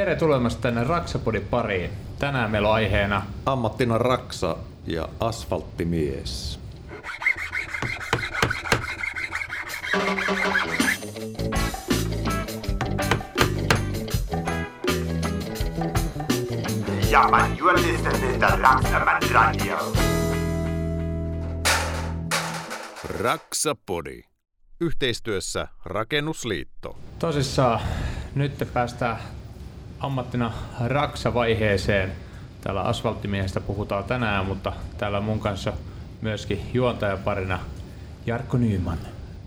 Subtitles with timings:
[0.00, 1.90] Tere tulemasta tänne Raksapodin pariin.
[2.18, 6.60] Tänään meillä on aiheena Ammattina raksa ja asfalttimies.
[17.10, 19.92] Ja, man, you are listening to Raksaman Radio.
[23.18, 24.22] Raksapodi.
[24.80, 26.98] Yhteistyössä Rakennusliitto.
[27.18, 27.80] tosissaan
[28.34, 29.18] nyt päästään
[30.00, 30.52] ammattina
[30.86, 32.12] Raksa-vaiheeseen.
[32.60, 35.72] Täällä asfalttimiehestä puhutaan tänään, mutta täällä mun kanssa
[36.20, 37.58] myöskin juontajaparina
[38.26, 38.98] Jarkko Nyyman.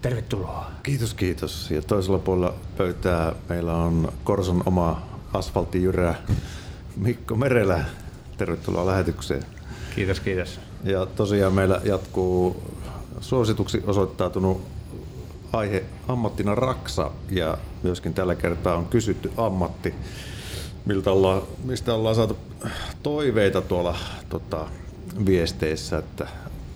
[0.02, 0.71] Tervetuloa.
[0.84, 1.71] Kiitos, kiitos.
[1.71, 5.02] Ja toisella puolella pöytää meillä on Korson oma
[5.34, 6.16] asfalttijyrä
[6.95, 7.85] Mikko Merelä.
[8.38, 9.43] Tervetuloa lähetykseen.
[9.95, 10.59] Kiitos, kiitos.
[10.84, 12.63] Ja tosiaan meillä jatkuu
[13.20, 14.62] suosituksi osoittautunut
[15.54, 19.93] aihe ammattina raksa ja myöskin tällä kertaa on kysytty ammatti,
[20.85, 22.37] miltä ollaan, mistä ollaan saatu
[23.03, 23.98] toiveita tuolla
[24.29, 24.65] tota,
[25.25, 26.27] viesteissä, että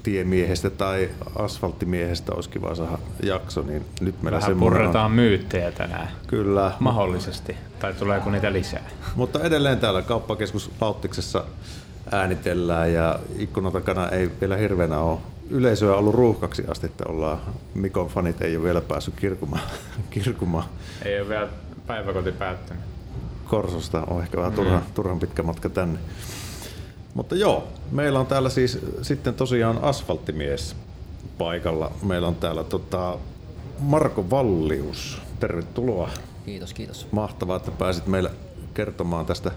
[0.03, 5.11] tiemiehestä tai asfalttimiehestä olisi kiva saada jakso, niin nyt meillä Vähän semmoinen purretaan on.
[5.11, 6.08] myyttejä tänään.
[6.27, 7.55] Kyllä, Mahdollisesti.
[7.80, 8.89] Tai tuleeko niitä lisää?
[9.16, 11.44] mutta edelleen täällä kauppakeskus Lauttiksessa
[12.11, 17.39] äänitellään ja ikkunan takana ei vielä hirveänä ole yleisöä ollut ruuhkaksi asti, että ollaan,
[17.73, 19.64] Mikon fanit ei ole vielä päässyt kirkumaan,
[20.09, 20.66] kirkumaan
[21.05, 21.47] Ei ole vielä
[21.88, 22.83] päiväkoti päättynyt.
[23.50, 26.00] Korsosta, on ehkä vähän turhan, turhan pitkä matka tänne.
[27.14, 30.76] Mutta joo, meillä on täällä siis sitten tosiaan asfalttimies
[31.38, 31.92] paikalla.
[32.04, 33.17] Meillä on täällä tota
[33.80, 35.22] Marko Vallius.
[35.39, 36.09] Tervetuloa.
[36.45, 37.08] Kiitos, kiitos.
[37.12, 38.31] Mahtavaa, että pääsit meille
[38.73, 39.52] kertomaan tästä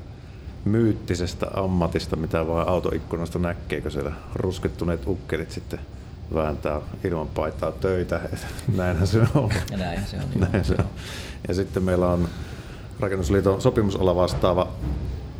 [0.64, 5.80] myyttisestä ammatista, mitä vaan autoikkunasta näkeekö siellä ruskettuneet ukkelit sitten
[6.34, 8.20] vääntää ilman paitaa töitä.
[8.77, 9.50] Näinhän se on.
[9.70, 10.22] Ja näinhän se on.
[10.22, 10.48] joo.
[10.52, 10.84] Näin se on.
[11.48, 12.28] Ja sitten meillä on
[13.00, 14.68] Rakennusliiton sopimusala vastaava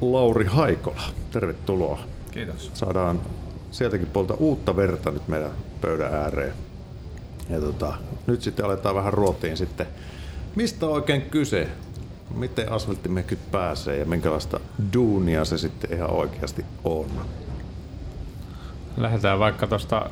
[0.01, 1.03] Lauri Haikola.
[1.31, 1.99] Tervetuloa.
[2.31, 2.71] Kiitos.
[2.75, 3.21] Saadaan
[3.71, 6.55] sieltäkin puolta uutta verta nyt meidän pöydän ääreen.
[7.51, 7.93] Ja tota,
[8.27, 9.87] nyt sitten aletaan vähän ruotiin sitten.
[10.57, 11.69] Mistä on oikein kyse?
[12.35, 14.61] Miten asfalttimehkyt pääsee ja minkälaista
[14.93, 17.07] duunia se sitten ihan oikeasti on?
[18.97, 20.11] Lähdetään vaikka tuosta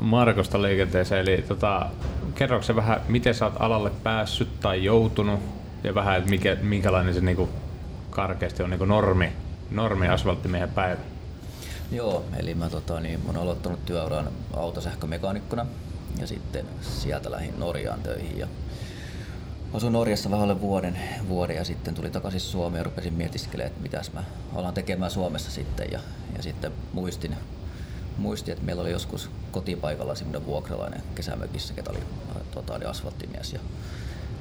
[0.00, 1.20] Markosta liikenteeseen.
[1.20, 1.86] Eli tota,
[2.34, 5.40] kerroksä vähän, miten sä oot alalle päässyt tai joutunut
[5.84, 7.48] ja vähän, että mikä, minkälainen se niinku
[8.10, 9.32] karkeasti on niinku normi,
[9.70, 11.00] normi asfalttimiehen päivä.
[11.92, 15.66] Joo, eli mä tota, niin, mä oon aloittanut työuran autosähkömekaanikkona
[16.20, 18.46] ja sitten sieltä lähdin Norjaan töihin ja
[19.72, 20.98] asuin Norjassa vähän alle vuoden,
[21.28, 25.50] vuoden ja sitten tuli takaisin Suomeen ja rupesin mietiskelemään, että mitäs mä alan tekemään Suomessa
[25.50, 26.00] sitten ja,
[26.36, 27.36] ja sitten muistin,
[28.18, 32.00] muistin, että meillä oli joskus kotipaikalla semmoinen vuokralainen kesämökissä, ketä oli
[32.50, 33.60] tota, asfalttimies ja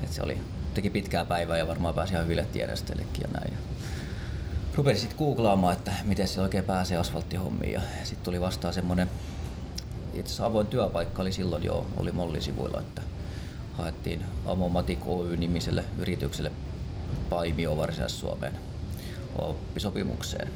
[0.04, 0.38] että se oli,
[0.74, 3.54] teki pitkää päivää ja varmaan pääsi ihan hyville tiedestellekin ja näin.
[4.76, 9.10] Rupesin sitten googlaamaan, että miten se oikein pääsee asfalttihommiin ja sitten tuli vastaan semmoinen,
[10.14, 13.02] itse asiassa avoin työpaikka oli silloin jo, oli Mollin sivuilla, että
[13.74, 16.52] haettiin Amomatic Oy-nimiselle yritykselle
[17.30, 18.54] Paimio Varsinais-Suomeen
[19.36, 20.48] oppisopimukseen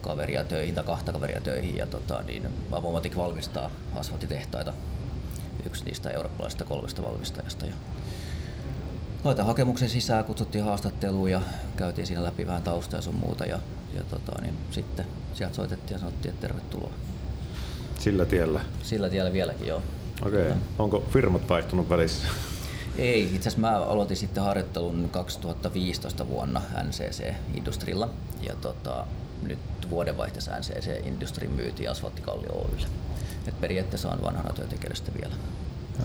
[0.00, 4.72] kaveria töihin tai kahta kaveria töihin ja tota, niin Amomatic valmistaa asfalttitehtaita,
[5.66, 7.66] yksi niistä eurooppalaisista kolmesta valmistajasta.
[7.66, 7.72] Ja
[9.24, 11.40] Laitan hakemuksen sisään, kutsuttiin haastatteluun ja
[11.76, 13.44] käytiin siinä läpi vähän taustaa ja sun muuta.
[13.44, 13.58] Ja,
[13.94, 16.92] ja tota, niin sitten sieltä soitettiin ja sanottiin, että tervetuloa.
[17.98, 18.60] Sillä tiellä.
[18.82, 19.82] Sillä tiellä vieläkin joo.
[20.26, 20.42] Okei.
[20.42, 20.56] Okay.
[20.78, 22.28] Onko firmat vaihtunut välissä?
[22.98, 28.10] Ei, itse asiassa mä aloitin sitten harjoittelun 2015 vuonna NCC Industrilla
[28.40, 29.06] ja tota,
[29.42, 29.58] nyt
[29.90, 32.86] vuodenvaihteessa NCC Industry myytiin Asfalttikallio Oylle.
[33.48, 35.34] Et periaatteessa on vanhana työntekijöistä vielä,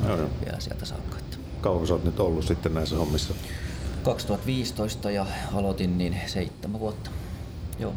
[0.07, 0.29] joo.
[0.45, 1.17] vielä sieltä saakka.
[1.17, 3.33] Että Kauan sä oot nyt ollut sitten näissä hommissa?
[4.03, 7.09] 2015 ja aloitin niin seitsemän vuotta.
[7.79, 7.93] Joo.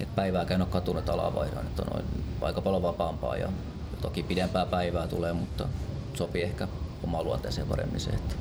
[0.00, 2.04] Et päivääkään ole katunut että alaa vaihdoin, että on noin
[2.42, 3.48] aika paljon vapaampaa ja
[4.02, 5.64] toki pidempää päivää tulee, mutta
[6.14, 6.68] sopii ehkä
[7.04, 8.34] omaa luonteeseen paremmin se, että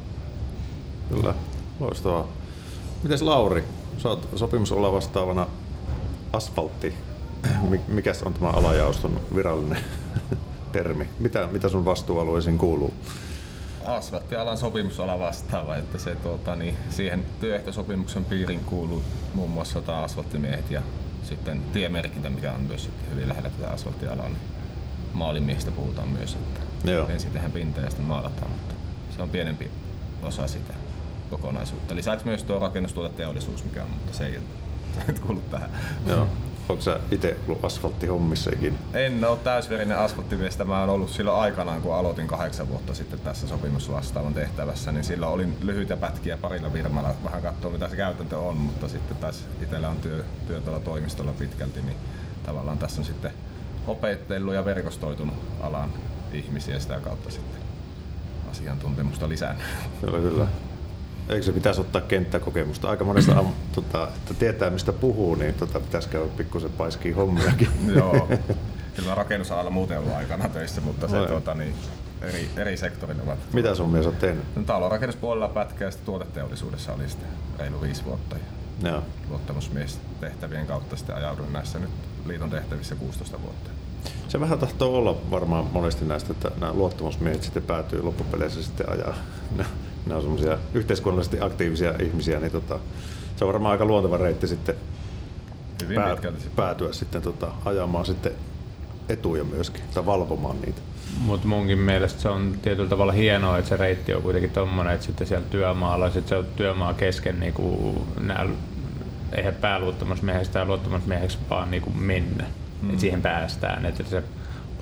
[1.10, 1.34] Kyllä,
[1.80, 2.28] loistavaa.
[3.04, 3.64] Mites Lauri,
[3.98, 5.48] sä oot sopimusolla vastaavana
[6.34, 6.94] asfaltti.
[7.70, 9.84] Mi- Mikäs on tämä alajaoston virallinen
[10.72, 11.10] termi?
[11.20, 12.94] Mitä, mitä sun vastuualueisiin kuuluu?
[13.86, 19.04] Asfalttialan sopimusala vastaava, että se, tuota, niin siihen työehtosopimuksen piiriin kuuluu
[19.34, 20.82] muun muassa tota asfalttimiehet ja
[21.24, 24.30] sitten tiemerkintä, mikä on myös hyvin lähellä tätä asfalttialaa.
[24.30, 24.42] Niin
[25.14, 27.10] maalimiehistä puhutaan myös, että Joo.
[27.10, 28.76] ensin tehdään pinta ja sitten maalataan, mutta
[29.16, 29.72] se on pienempi
[30.24, 30.74] osa sitä
[31.30, 31.96] kokonaisuutta.
[31.96, 34.40] Lisäksi myös tuo rakennustuoteteollisuus, mikä on, mutta se ei
[34.94, 35.70] se ei kuulu tähän.
[36.08, 36.28] Joo.
[36.70, 38.78] Onko sä itse ollut asfalttihommissa ikinä?
[38.94, 40.58] En ole täysverinen asfalttimies.
[40.66, 45.34] Mä oon ollut silloin aikanaan, kun aloitin kahdeksan vuotta sitten tässä sopimusvastaavan tehtävässä, niin silloin
[45.34, 49.90] olin lyhyitä pätkiä parilla firmalla vähän katsoa mitä se käytäntö on, mutta sitten taas itsellä
[49.90, 51.98] on työ, työ tuolla toimistolla pitkälti, niin
[52.46, 53.32] tavallaan tässä on sitten
[53.88, 55.90] opettellut ja verkostoitunut alan
[56.34, 57.62] ihmisiä sitä kautta sitten
[58.52, 59.56] asiantuntemusta lisää.
[60.02, 60.48] Kyllä, kyllä.
[61.30, 62.90] Eikö se pitäisi ottaa kenttäkokemusta?
[62.90, 63.44] Aika monesta,
[63.76, 67.70] tota, että tietää mistä puhuu, niin tota, pitäisi käydä pikkusen paiskiin hommiakin.
[67.96, 68.28] Joo.
[68.96, 71.76] Kyllä mä rakennusalalla muuten ollut aikana töissä, mutta se, tuota, niin,
[72.22, 73.40] eri, eri sektorit ovat.
[73.54, 74.44] Mitä sun mies on tehnyt?
[74.56, 77.30] No, talonrakennuspuolella pätkä ja sitten tuoteteollisuudessa oli sitten
[77.60, 78.36] reilu viisi vuotta.
[78.84, 79.04] Joo.
[79.30, 81.90] Luottamusmies tehtävien kautta sitten ajauduin näissä nyt
[82.26, 83.70] liiton tehtävissä 16 vuotta.
[84.28, 89.16] Se vähän tahtoo olla varmaan monesti näistä, että nämä luottamusmiehet sitten päätyy loppupeleissä sitten ajaa.
[90.06, 92.80] Nämä on semmoisia yhteiskunnallisesti aktiivisia ihmisiä, niin tota,
[93.36, 94.76] se on varmaan aika luonteva reitti sitten
[95.84, 96.46] Hyvin pää, pitkälti.
[96.56, 98.32] päätyä sitten tota, ajamaan sitten
[99.10, 100.82] etuja myöskin, tai valvomaan niitä.
[101.20, 105.06] Mutta munkin mielestä se on tietyllä tavalla hienoa, että se reitti on kuitenkin tommonen, että
[105.06, 108.48] sitten siellä työmaalla, sit se on työmaa kesken niinku nää,
[109.32, 112.46] eihän pääluottamusmiehestä ja luottamusmieheksi vaan niinku mennä.
[112.82, 112.90] Mm.
[112.90, 114.24] Et siihen päästään, että se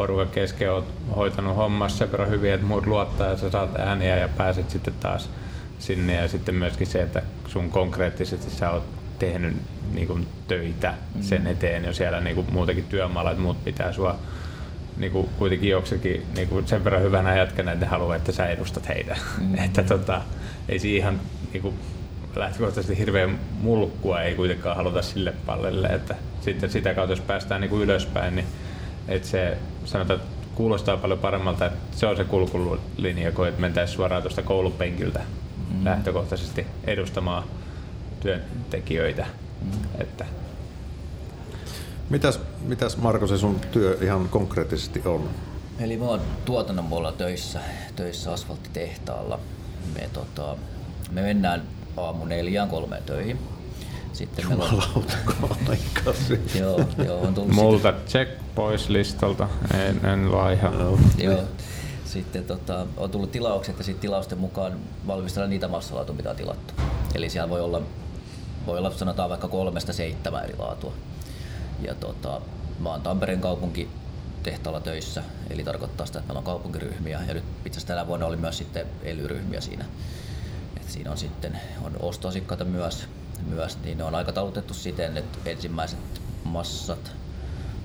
[0.02, 0.84] porukan kesken on
[1.16, 4.94] hoitanut hommassa sen verran hyvin, että muut luottaa ja sä saat ääniä ja pääset sitten
[5.00, 5.30] taas
[5.80, 8.84] sinne ja sitten myöskin se, että sun konkreettisesti sä oot
[9.20, 9.56] tehnyt
[9.94, 11.22] niin kuin, töitä mm.
[11.22, 14.20] sen eteen jo siellä niin kuin, muutenkin työmaalla, että muut pitää sua
[14.98, 18.48] niin kuin, kuitenkin joksikin niin kuin, sen verran hyvänä jätkänä, että ne haluaa, että sä
[18.48, 19.18] edustat heitä.
[19.42, 19.56] Mm.
[19.66, 20.22] että tota,
[20.70, 21.22] ei siinä ihan
[21.54, 21.76] niin kuin,
[22.36, 27.70] lähtökohtaisesti hirveän mulkkua ei kuitenkaan haluta sille pallelle, että sitten sitä kautta jos päästään niin
[27.70, 28.48] kuin ylöspäin, niin
[29.08, 33.96] että se sanotaan, että kuulostaa paljon paremmalta, että se on se kulkulinja, kun että mentäisiin
[33.96, 35.20] suoraan tuosta koulupenkiltä
[35.74, 35.86] mm.
[35.86, 37.44] lähtökohtaisesti edustamaan
[38.20, 39.26] työntekijöitä.
[39.62, 39.72] Mm.
[40.00, 40.26] Että
[42.12, 45.30] Mitäs, mitäs Marko se sun työ ihan konkreettisesti on?
[45.80, 47.60] Eli mä oon tuotannon puolella töissä,
[47.96, 49.40] töissä asfalttitehtaalla.
[49.96, 50.56] Me, tota,
[51.12, 51.62] me mennään
[51.98, 53.40] aamu neljään kolmeen töihin.
[54.22, 55.14] Sitten Jumalauta,
[56.60, 60.72] joo, joo, on tullut multa check pois listalta, en, en laiha.
[61.04, 61.44] sitten, joo,
[62.06, 64.74] sitten tota, on tullut tilaukset ja sitten tilausten mukaan
[65.08, 66.74] valmistella niitä massalaatuja, mitä on tilattu.
[67.16, 67.82] Eli siellä voi olla,
[68.66, 70.94] voi olla sanotaan vaikka kolmesta seitsemän eri laatua.
[71.82, 72.42] Ja tota,
[72.80, 73.90] mä oon Tampereen kaupunki
[74.44, 78.26] tehtaalla töissä, eli tarkoittaa sitä, että meillä on kaupunkiryhmiä ja nyt itse asiassa tänä vuonna
[78.26, 79.86] oli myös sitten ely-ryhmiä siinä.
[80.78, 83.08] Et siinä on sitten on ostoasikkaita myös,
[83.50, 86.00] myös, niin ne on aikataulutettu siten, että ensimmäiset
[86.44, 87.12] massat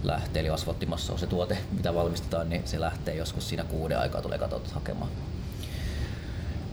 [0.03, 4.23] lähtee, eli asfalttimassa on se tuote, mitä valmistetaan, niin se lähtee joskus siinä kuuden aikaa
[4.23, 5.11] tulee katsot hakemaan.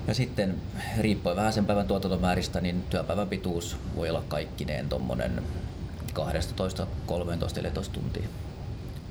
[0.07, 0.61] Ja sitten
[0.97, 5.43] riippuen vähän sen päivän tuotantomääristä, niin työpäivän pituus voi olla kaikkineen tuommoinen
[6.13, 8.27] 12, 13, 14 tuntia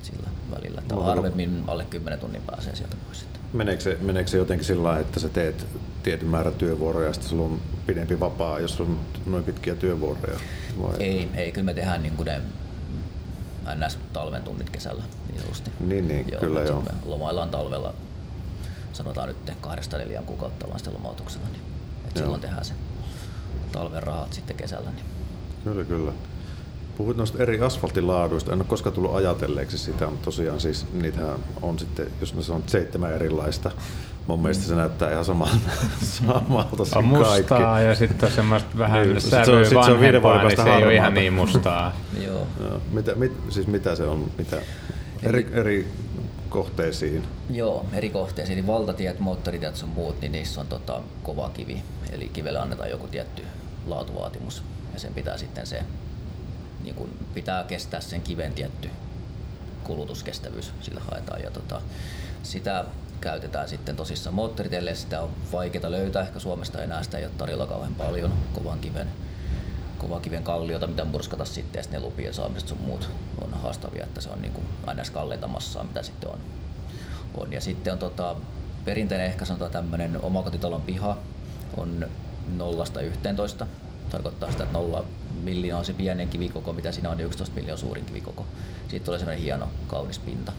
[0.03, 0.81] sillä välillä.
[0.91, 3.25] No, harvemmin alle 10 tunnin pääsee sieltä pois.
[3.53, 5.67] Meneekö se, meneekö se jotenkin sillä lailla, että sä teet
[6.03, 10.39] tietyn määrän työvuoroja ja sitten sulla on pidempi vapaa, jos on noin pitkiä työvuoroja?
[10.81, 10.95] Vai?
[10.99, 12.41] Ei, ei, kyllä me tehdään niin kuin ne
[13.75, 13.97] ns.
[14.13, 15.71] talven tunnit kesällä niin sanotusti.
[15.79, 16.81] Niin, niin, kyllä sit joo.
[16.81, 17.93] Me lomaillaan talvella,
[18.93, 21.61] sanotaan nyt kahdesta neljään kuukautta ollaan sitten lomautuksella, niin
[22.07, 22.23] et Joo.
[22.23, 22.73] silloin tehdään se
[23.71, 24.89] talven rahat sitten kesällä.
[24.91, 25.05] Niin.
[25.63, 26.11] Kyllä, kyllä.
[26.97, 28.53] Puhuit noista eri asfalttilaaduista.
[28.53, 32.63] En ole koskaan tullut ajatelleeksi sitä, mutta tosiaan siis niitähän on sitten, jos mä sanon
[32.67, 33.71] seitsemän erilaista.
[34.27, 35.55] Mun mielestä se näyttää ihan samalta,
[36.17, 37.19] samalta se On kaikki.
[37.39, 39.99] mustaa ja sitten on semmoista vähän Niin, niin, sit se on- sävyä sit se on
[39.99, 41.19] viiden vuoden vanhempaa, niin se ei ole ihan harmaata.
[41.21, 41.95] niin mustaa.
[42.27, 42.47] Joo.
[42.59, 42.81] Joo.
[42.91, 44.31] Mitä, mit, siis mitä se on?
[44.37, 44.57] Mitä?
[45.23, 45.87] Eri, eri
[46.49, 47.23] kohteisiin.
[47.49, 51.81] Joo, eri kohteisiin, eli valtatiet, moottoritiet sun muut, niin niissä on tota, kova kivi.
[52.11, 53.43] Eli kivelle annetaan joku tietty
[53.87, 54.63] laatuvaatimus
[54.93, 55.83] ja sen pitää sitten se,
[56.83, 58.89] niin kun pitää kestää sen kiven tietty
[59.83, 61.41] kulutuskestävyys, sillä haetaan.
[61.41, 61.81] Ja tota,
[62.43, 62.85] sitä
[63.21, 67.67] käytetään sitten tosissaan moottoritelle, Sitä on vaikeaa löytää ehkä Suomesta enää, sitä ei ole tarjolla
[67.67, 69.07] kauhean paljon kovan kiven,
[69.97, 73.09] kovan kiven kalliota, mitä murskata sitten ja sitten ne lupien saamiset sun muut
[73.41, 76.39] on haastavia, että se on niin kuin aina kalleita massaa, mitä sitten on.
[77.37, 77.53] on.
[77.53, 78.35] Ja sitten on tota,
[78.85, 81.17] perinteinen ehkä sanotaan tämmöinen omakotitalon piha
[81.77, 82.07] on
[83.61, 83.65] 0-11,
[84.09, 85.05] tarkoittaa sitä, että 0
[85.43, 88.45] milliä on se pienen kivikoko, mitä siinä on, ja 11 milli on suurin kivikoko.
[88.87, 90.51] Siitä tulee sellainen hieno, kaunis pinta.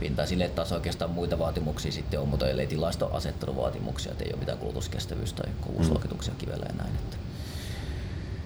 [0.00, 0.26] pinta.
[0.26, 3.10] Sille että taas oikeastaan muita vaatimuksia sitten on, mutta ellei tilasto
[3.46, 6.38] ole vaatimuksia, että ei ole mitään kulutuskestävyys tai kovuusluokituksia mm.
[6.38, 6.94] kivellä ja näin.
[6.94, 7.16] Että.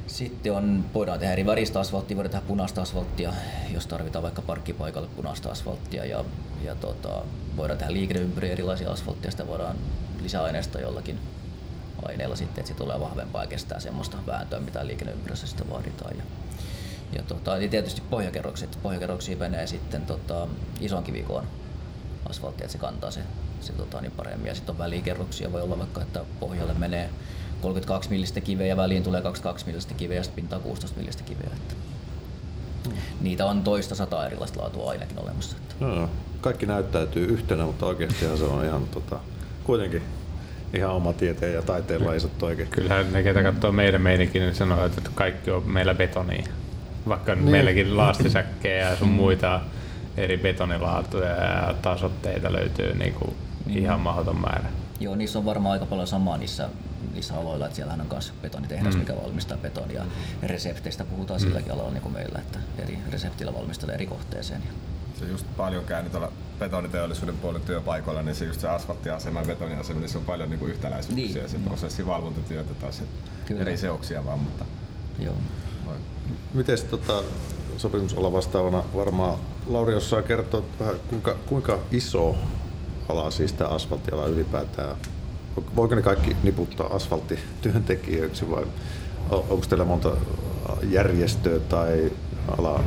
[0.06, 3.32] Sitten on, voidaan tehdä eri väristä asfalttia, voidaan tehdä punaista asfalttia,
[3.72, 6.24] jos tarvitaan vaikka parkkipaikalle punaista asfalttia ja,
[6.64, 7.22] ja tota,
[7.56, 9.76] voidaan tehdä liikenneympyriä erilaisia asfalttia, sitä voidaan
[10.22, 11.18] lisäaineista jollakin
[12.08, 16.16] aineella sitten, että se tulee vahvempaa ja kestää semmoista vääntöä, mitä liikenneympyrässä sitten vaaditaan.
[16.16, 16.22] Ja,
[17.12, 18.78] Ja, tota, ja tietysti pohjakerrokset.
[18.82, 20.48] Pohjakerroksiin menee sitten tota,
[20.80, 21.44] ison kivikoon
[22.30, 23.20] asfalttia, että se kantaa se,
[23.60, 24.46] se tota, niin paremmin.
[24.46, 27.10] Ja sitten on välikerroksia, voi olla vaikka, että pohjalle menee
[27.62, 31.50] 32 millistä kiveä ja väliin tulee 22 millistä kiveä ja sitten pintaa 16 millistä kiveä.
[31.56, 31.74] Että
[33.20, 35.56] niitä on toista sataa erilaista laatua ainakin olemassa.
[35.56, 35.84] Että.
[35.84, 39.20] No, kaikki näyttäytyy yhtenä, mutta oikeasti se on ihan tota,
[39.64, 40.02] kuitenkin
[40.74, 42.68] ihan oma tieteen ja taiteen laiset oikein.
[42.68, 46.44] Kyllähän ne, ketä katsoo meidän meininkin, niin sanoo, että kaikki on meillä betonia.
[47.08, 47.50] Vaikka niin.
[47.50, 49.14] meilläkin laastisäkkejä ja sun mm.
[49.14, 49.60] muita
[50.16, 53.34] eri betonilaatuja ja tasotteita löytyy niin kuin
[53.66, 53.76] mm.
[53.76, 54.68] ihan mahdoton määrä.
[55.00, 56.68] Joo, niissä on varmaan aika paljon samaa niissä,
[57.14, 59.00] niissä aloilla, että siellähän on myös betonitehdas, mm.
[59.00, 60.02] mikä valmistaa betonia.
[60.42, 61.44] Resepteistä puhutaan mm.
[61.46, 64.62] silläkin alalla niin kuin meillä, että eri reseptillä valmistelee eri kohteeseen.
[65.18, 70.00] Se just paljon käynyt tuolla betoniteollisuuden puolen työpaikoilla, niin se just se asfalttiasema ja betoniasema,
[70.00, 71.42] niin se on paljon niin kuin yhtäläisyyksiä.
[71.42, 71.50] Niin.
[71.50, 73.02] Se prosessivalvontatyötä tai se
[73.46, 73.62] Kyllä.
[73.62, 74.64] eri seoksia vaan, mutta
[75.18, 75.34] Joo.
[76.54, 77.22] Miten tota,
[77.76, 82.36] sopimusolla vastaavana varmaan Lauri osaa kertoa vähän, kuinka, kuinka iso
[83.08, 84.96] ala siis tämä asfalttiala ylipäätään
[85.76, 88.64] Voiko ne kaikki niputtaa asfalttityöntekijöiksi vai
[89.30, 90.16] onko teillä monta
[90.90, 92.12] järjestöä tai
[92.58, 92.80] ala,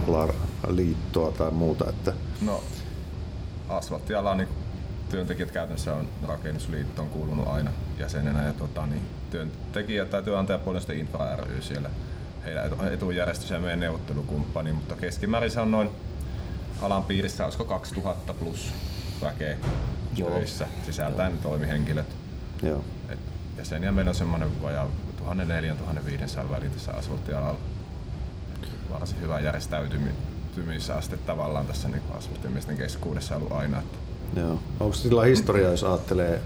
[0.66, 1.90] alaliittoa tai muuta?
[1.90, 2.14] Että...
[2.42, 2.64] No,
[3.70, 4.50] asfalttiala niin
[5.10, 11.36] työntekijät käytännössä on rakennusliittoon kuulunut aina jäsenenä ja tota, niin, työntekijät tai työnantajapuolen sitten Infra
[11.36, 11.90] ry siellä
[12.46, 15.90] heidän etujärjestys ja meidän neuvottelukumppani, mutta keskimäärin se on noin
[16.82, 18.74] alan piirissä, olisiko 2000 plus
[19.22, 19.58] väkeä
[20.16, 20.30] Joo.
[20.30, 21.42] töissä, sisältäen Joo.
[21.42, 22.16] toimihenkilöt.
[22.64, 22.84] Joo.
[23.10, 23.20] Et
[23.58, 24.88] jäseniä meillä on semmoinen vajaa
[25.20, 27.60] 1400-1500 väliin tässä asfalttialalla.
[28.90, 29.40] Varsin hyvä
[30.56, 33.80] järjestäytymisaste tavallaan tässä niin asfalttimiesten keskuudessa ollut aina.
[33.80, 33.98] Että
[34.40, 34.60] Joo.
[34.80, 36.42] Onko sillä historiaa, jos ajattelee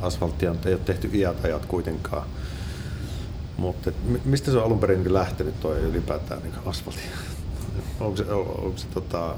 [0.00, 2.26] asfalttia, mutta ei ole tehty iät ajat kuitenkaan?
[3.56, 3.92] Mutta
[4.24, 7.02] mistä se on alun perin lähtenyt tuo ylipäätään niin asfaltti?
[8.00, 9.34] onko se, onko se tota,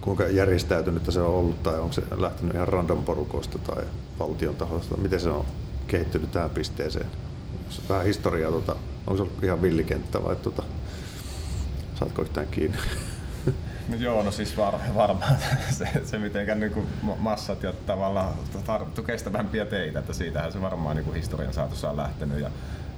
[0.00, 3.84] kuinka järjestäytynyt se on ollut tai onko se lähtenyt ihan random porukoista tai
[4.18, 4.96] valtion tahosta?
[4.96, 5.44] Miten se on
[5.86, 7.06] kehittynyt tähän pisteeseen?
[7.88, 10.62] Vähän historiaa, tota, onko se ollut ihan villikenttä vai tota,
[11.94, 12.78] saatko yhtään kiinni?
[13.88, 15.36] No joo, no siis var, varmaan
[15.78, 16.86] se, se mitenkään niin kuin
[17.18, 18.34] massat ja tavallaan
[18.66, 22.50] tarvittu kestävämpiä teitä, että siitähän se varmaan niin kuin historian saatossa on lähtenyt ja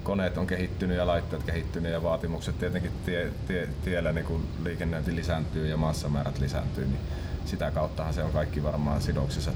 [0.03, 5.17] koneet on kehittynyt ja laitteet kehittynyt ja vaatimukset tietenkin tie, tie, tiellä niin kuin liikennöinti
[5.17, 7.01] lisääntyy ja massamäärät lisääntyy, niin
[7.45, 9.51] sitä kauttahan se on kaikki varmaan sidoksissa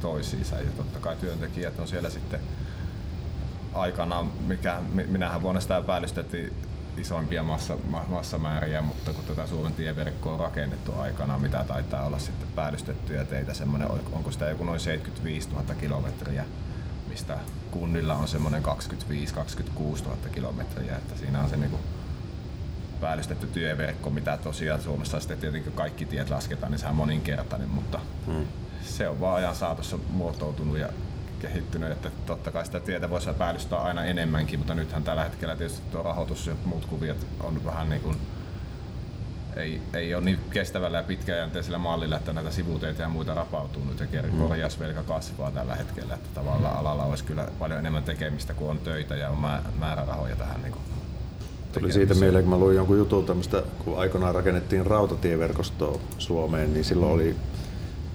[0.00, 2.40] toisiinsa ja totta kai työntekijät on siellä sitten
[3.74, 6.52] aikana, mikä, minähän vuonna sitä päällystettiin
[6.98, 7.76] isoimpia massa,
[8.08, 13.54] massamääriä, mutta kun tätä Suomen tieverkkoa on rakennettu aikana, mitä taitaa olla sitten päällystettyjä teitä,
[13.54, 16.44] semmoinen, onko sitä joku noin 75 000 kilometriä,
[17.08, 17.38] mistä
[17.70, 18.68] kunnilla on semmoinen 25-26
[19.78, 21.82] 000 kilometriä, että siinä on se niin kuin
[23.00, 28.00] päällystetty tieverkko, mitä tosiaan Suomessa sitten tietenkin kaikki tiet lasketaan, niin se on moninkertainen, mutta
[28.26, 28.46] hmm.
[28.82, 30.88] se on vaan ajan saatossa muotoutunut ja
[31.36, 35.82] kehittynyt, että totta kai sitä tietä voisi päällystää aina enemmänkin, mutta nythän tällä hetkellä tietysti
[35.92, 38.16] tuo rahoitus ja muut kuviot on vähän niin kuin
[39.56, 44.12] ei, ei ole niin kestävällä ja pitkäjänteisellä mallilla, että näitä sivuteitä ja muita rapautuu nyt
[44.12, 44.38] ja mm.
[44.38, 46.14] korjausvelka kasvaa tällä hetkellä.
[46.14, 49.38] Että tavallaan alalla olisi kyllä paljon enemmän tekemistä kuin on töitä ja on
[49.78, 50.74] määrärahoja tähän niin
[51.72, 56.84] Tuli siitä mieleen, kun mä luin jonkun jutun tämmöistä, kun aikoinaan rakennettiin rautatieverkostoa Suomeen, niin
[56.84, 57.36] silloin oli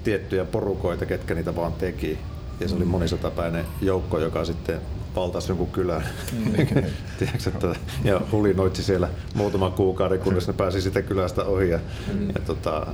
[0.04, 2.18] tiettyjä porukoita, ketkä niitä vaan teki
[2.62, 4.80] ja se oli monisatapäinen joukko, joka sitten
[5.16, 6.04] valtasi jonkun kylän.
[6.32, 6.52] Mm.
[7.18, 11.80] Tiedätkö, että, ja hulinoitsi siellä muutaman kuukauden, kunnes ne pääsi sitä kylästä ohi ja,
[12.12, 12.28] mm.
[12.28, 12.86] ja tota,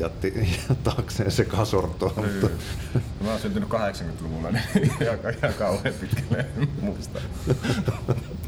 [0.00, 2.12] jätti taakseen se kasortoa.
[2.16, 2.32] Niin.
[2.32, 2.48] Mutta...
[3.24, 4.62] Mä oon syntynyt 80-luvulla, niin
[5.02, 6.46] ihan, ihan kauhean pitkälle
[6.80, 7.20] muista.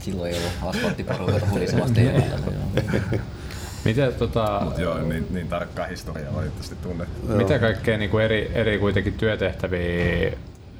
[0.00, 2.00] Silloin ei ollut asfalttiporukoita hulisemasta
[3.84, 7.26] Mitä, tota, Mut joo, niin, niin tarkkaa historiaa valitettavasti tunnettu.
[7.26, 10.32] Mitä kaikkea niin kuin eri, eri kuitenkin työtehtäviä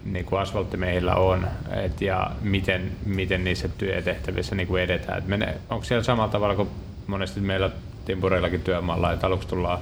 [0.04, 5.18] niin kuin asfalttimiehillä on et, ja miten, miten niissä työtehtävissä niin kuin edetään.
[5.18, 6.68] Et mene, onko siellä samalla tavalla kuin
[7.06, 7.70] monesti meillä
[8.04, 9.78] timpureillakin työmaalla, että aluksi tullaan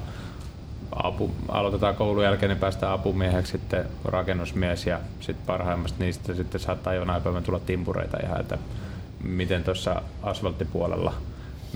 [0.90, 6.94] apu, aloitetaan koulun jälkeen, niin päästään apumieheksi, sitten rakennusmies ja sitten parhaimmasta niistä sitten saattaa
[6.94, 8.58] jonain päivänä tulla timpureita ihan, että
[9.22, 11.14] miten tuossa asfalttipuolella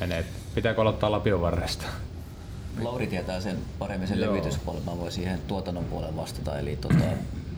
[0.00, 0.24] menee.
[0.54, 1.86] Pitääkö aloittaa Lapion varresta?
[2.82, 7.04] Lauri tietää sen paremmin sen levityspuolen, mä voin siihen tuotannon puolen vastata, eli tota,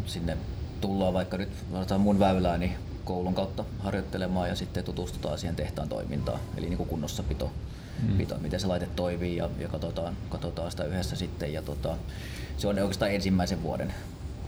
[0.06, 0.36] sinne
[0.82, 1.48] tullaan vaikka nyt
[1.98, 7.52] mun väylääni koulun kautta harjoittelemaan ja sitten tutustutaan siihen tehtaan toimintaan, eli niin kuin kunnossapito,
[8.02, 8.18] mm.
[8.18, 11.52] pito, miten se laite toimii ja, ja katsotaan, katsotaan sitä yhdessä sitten.
[11.52, 11.96] Ja tota,
[12.56, 13.94] se on oikeastaan ensimmäisen vuoden,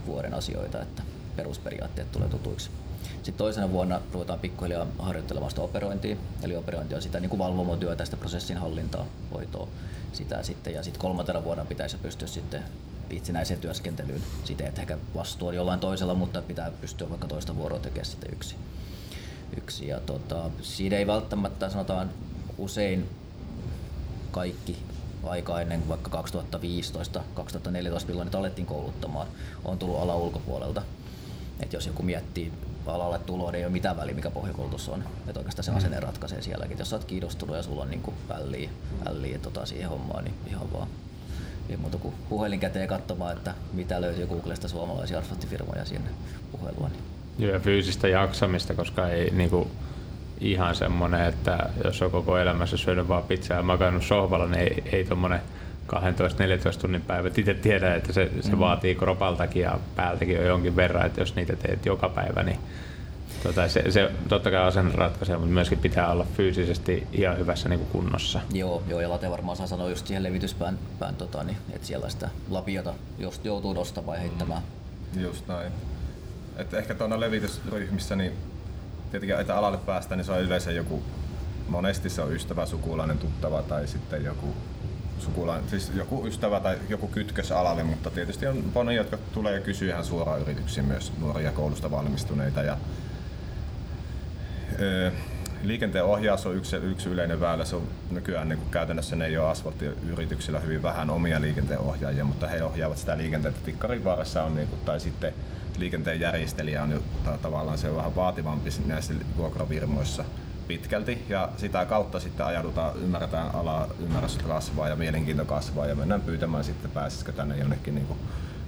[0.05, 1.03] vuoden asioita, että
[1.35, 2.69] perusperiaatteet tulee tutuiksi.
[3.15, 6.15] Sitten toisena vuonna ruvetaan pikkuhiljaa harjoittelemaan sitä operointia.
[6.43, 9.67] Eli operointi on sitä niin kuin valvomotyötä, sitä prosessin hallintaa, hoitoa
[10.13, 10.73] sitä sitten.
[10.73, 12.63] Ja sitten kolmantena vuonna pitäisi pystyä sitten
[13.09, 17.79] itsenäiseen työskentelyyn siten, että ehkä vastuu on jollain toisella, mutta pitää pystyä vaikka toista vuoroa
[17.79, 18.55] tekemään sitten yksi.
[19.57, 19.87] yksi.
[19.87, 22.09] Ja tota, siinä ei välttämättä sanotaan
[22.57, 23.09] usein
[24.31, 24.77] kaikki
[25.23, 29.27] aika ennen vaikka 2015-2014, milloin niitä alettiin kouluttamaan,
[29.65, 30.81] on tullut ala ulkopuolelta.
[31.59, 32.53] Et jos joku miettii
[32.85, 35.03] alalle tuloa, niin ei ole mitään väliä, mikä pohjakoulutus on.
[35.27, 36.73] Että oikeastaan se asenne ratkaisee sielläkin.
[36.73, 38.69] Et jos sä oot kiinnostunut ja sulla on niin pälliä,
[39.03, 40.87] pälliä tota, siihen hommaan, niin ihan vaan
[41.69, 46.09] ei muuta kuin puhelin käteen katsomaan, että mitä löytyy Googlesta suomalaisia asfalttifirmoja sinne
[46.51, 46.89] puhelua.
[46.89, 47.03] Niin.
[47.39, 49.71] Joo, ja fyysistä jaksamista, koska ei niinku,
[50.39, 54.83] ihan semmoinen, että jos on koko elämässä syönyt vaan pizzaa ja makannut sohvalla, niin ei,
[54.91, 55.39] ei tuommoinen
[55.93, 57.29] 12-14 tunnin päivä.
[57.37, 58.59] Itse tiedän, että se, se mm.
[58.59, 62.59] vaatii kropaltakin ja päältäkin jo jonkin verran, että jos niitä teet joka päivä, niin
[63.45, 67.79] tota, se, se, totta kai asenne ratkaisee, mutta myöskin pitää olla fyysisesti ihan hyvässä niin
[67.79, 68.41] kuin kunnossa.
[68.53, 72.09] Joo, joo, ja Late varmaan saa sanoa just siihen levityspään, pään, tota, niin, että siellä
[72.09, 74.61] sitä lapiota just joutuu nostamaan ja heittämään.
[75.17, 75.71] Just näin.
[76.57, 78.31] Et ehkä tuonne levitysryhmissä, niin
[79.11, 81.03] tietenkin, että alalle päästä, niin se on yleensä joku,
[81.67, 84.55] monesti se on ystävä, sukulainen, tuttava tai sitten joku
[85.19, 89.93] sukulainen, siis joku ystävä tai joku kytkös alalle, mutta tietysti on monia, jotka tulee kysyä
[89.93, 92.63] ihan suoraan yrityksiin myös nuoria koulusta valmistuneita.
[92.63, 92.77] Ja,
[95.63, 97.65] liikenteen ohjaus on yksi, yksi yleinen väylä.
[97.65, 102.47] Se on nykyään niin käytännössä ne ei ole asfalttiyrityksillä hyvin vähän omia liikenteen ohjaajia, mutta
[102.47, 103.65] he ohjaavat sitä liikenteettä.
[103.65, 105.33] Tikkarin varressa on, niin kuin, tai sitten
[105.77, 107.01] liikenteen järjestelijä on jo
[107.41, 110.25] tavallaan se on vähän vaativampi näissä vuokravirmoissa
[110.67, 116.21] pitkälti ja sitä kautta sitten ajaudutaan, ymmärretään alaa, ymmärrys kasvaa ja mielenkiinto kasvaa ja mennään
[116.21, 118.19] pyytämään sitten pääsisikö tänne jonnekin niin kuin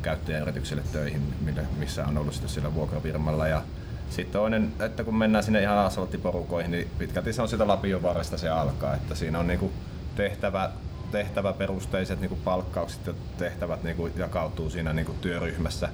[0.02, 1.34] käyttäjäyritykselle töihin,
[1.78, 3.62] missä on ollut sitten sillä vuokrafirmalla ja
[4.10, 8.38] sitten toinen, että kun mennään sinne ihan asfalttiporukoihin, niin pitkälti se on sitä Lapion varresta
[8.38, 9.72] se alkaa, että siinä on niinku
[10.16, 10.72] tehtävä,
[11.12, 15.90] tehtäväperusteiset niinku palkkaukset ja tehtävät niinku jakautuu siinä niinku työryhmässä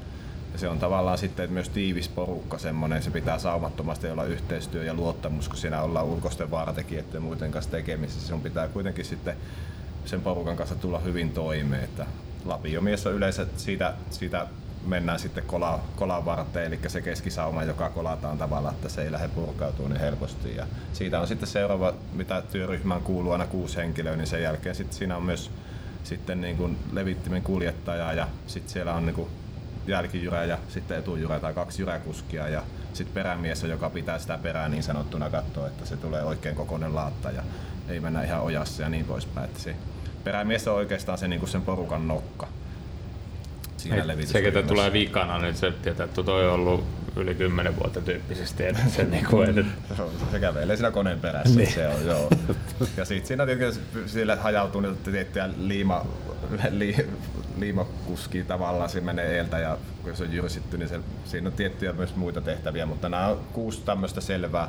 [0.54, 4.94] ja se on tavallaan sitten myös tiivis porukka semmoinen, se pitää saumattomasti olla yhteistyö ja
[4.94, 8.28] luottamus, kun siinä ollaan ulkoisten vaaratekijöiden ja muiden kanssa tekemisissä.
[8.28, 9.38] Sun pitää kuitenkin sitten
[10.06, 11.84] sen porukan kanssa tulla hyvin toimeen.
[11.84, 12.06] Että
[12.46, 14.48] Lapiomies on yleensä siitä, siitä
[14.86, 19.28] mennään sitten kola, kolan varteen, eli se keskisauma, joka kolataan tavallaan, että se ei lähde
[19.28, 20.56] purkautumaan niin helposti.
[20.56, 24.98] Ja siitä on sitten seuraava, mitä työryhmään kuuluu aina kuusi henkilöä, niin sen jälkeen sitten
[24.98, 25.52] siinä on myös
[26.04, 29.30] sitten niin kuin levittimen kuljettaja ja sitten siellä on niin kuin
[29.88, 34.84] jälkijyrä ja sitten etujyrä tai kaksi jyräkuskia ja sitten perämies, joka pitää sitä perää niin
[34.84, 37.44] sanottuna katsoa, että se tulee oikein kokoinen laatta ja
[37.90, 39.46] ei mennä ihan ojassa ja niin poispäin.
[39.46, 39.76] Että se
[40.24, 42.48] perämies on oikeastaan se, niin sen porukan nokka
[43.84, 46.84] siinä Se, ketä tulee vikana, niin se tietää, että toi on ollut
[47.16, 48.66] yli 10 vuotta tyyppisesti.
[48.66, 50.04] Että se, niin kuin, että...
[50.32, 51.56] se kävelee siinä koneen perässä.
[51.56, 51.72] niin.
[51.72, 52.30] se on, joo.
[52.98, 56.06] Ja sitten siinä tietenkin sille hajautuu niitä tiettyjä liima,
[56.70, 56.96] li,
[57.58, 61.94] liimakuski tavallaan, se menee eeltä ja kun se on jyrsitty, niin se, siinä on tiettyjä
[61.94, 64.68] myös muita tehtäviä, mutta nämä on kuusi tämmöistä selvää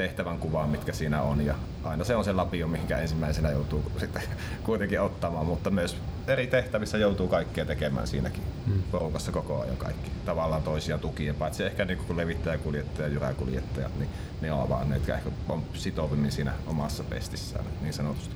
[0.00, 1.46] tehtävän kuvaa, mitkä siinä on.
[1.46, 4.22] Ja aina se on se lapio, mihinkä ensimmäisenä joutuu sitten
[4.62, 8.82] kuitenkin ottamaan, mutta myös eri tehtävissä joutuu kaikkea tekemään siinäkin hmm.
[8.90, 10.10] porukassa koko ajan kaikki.
[10.26, 14.10] Tavallaan toisia tukien, paitsi ehkä niin kuin levittäjäkuljettaja ja jyräkuljettajat, niin
[14.40, 18.34] ne on vaan ne, jotka ehkä on sitovimmin siinä omassa pestissään niin sanotusti.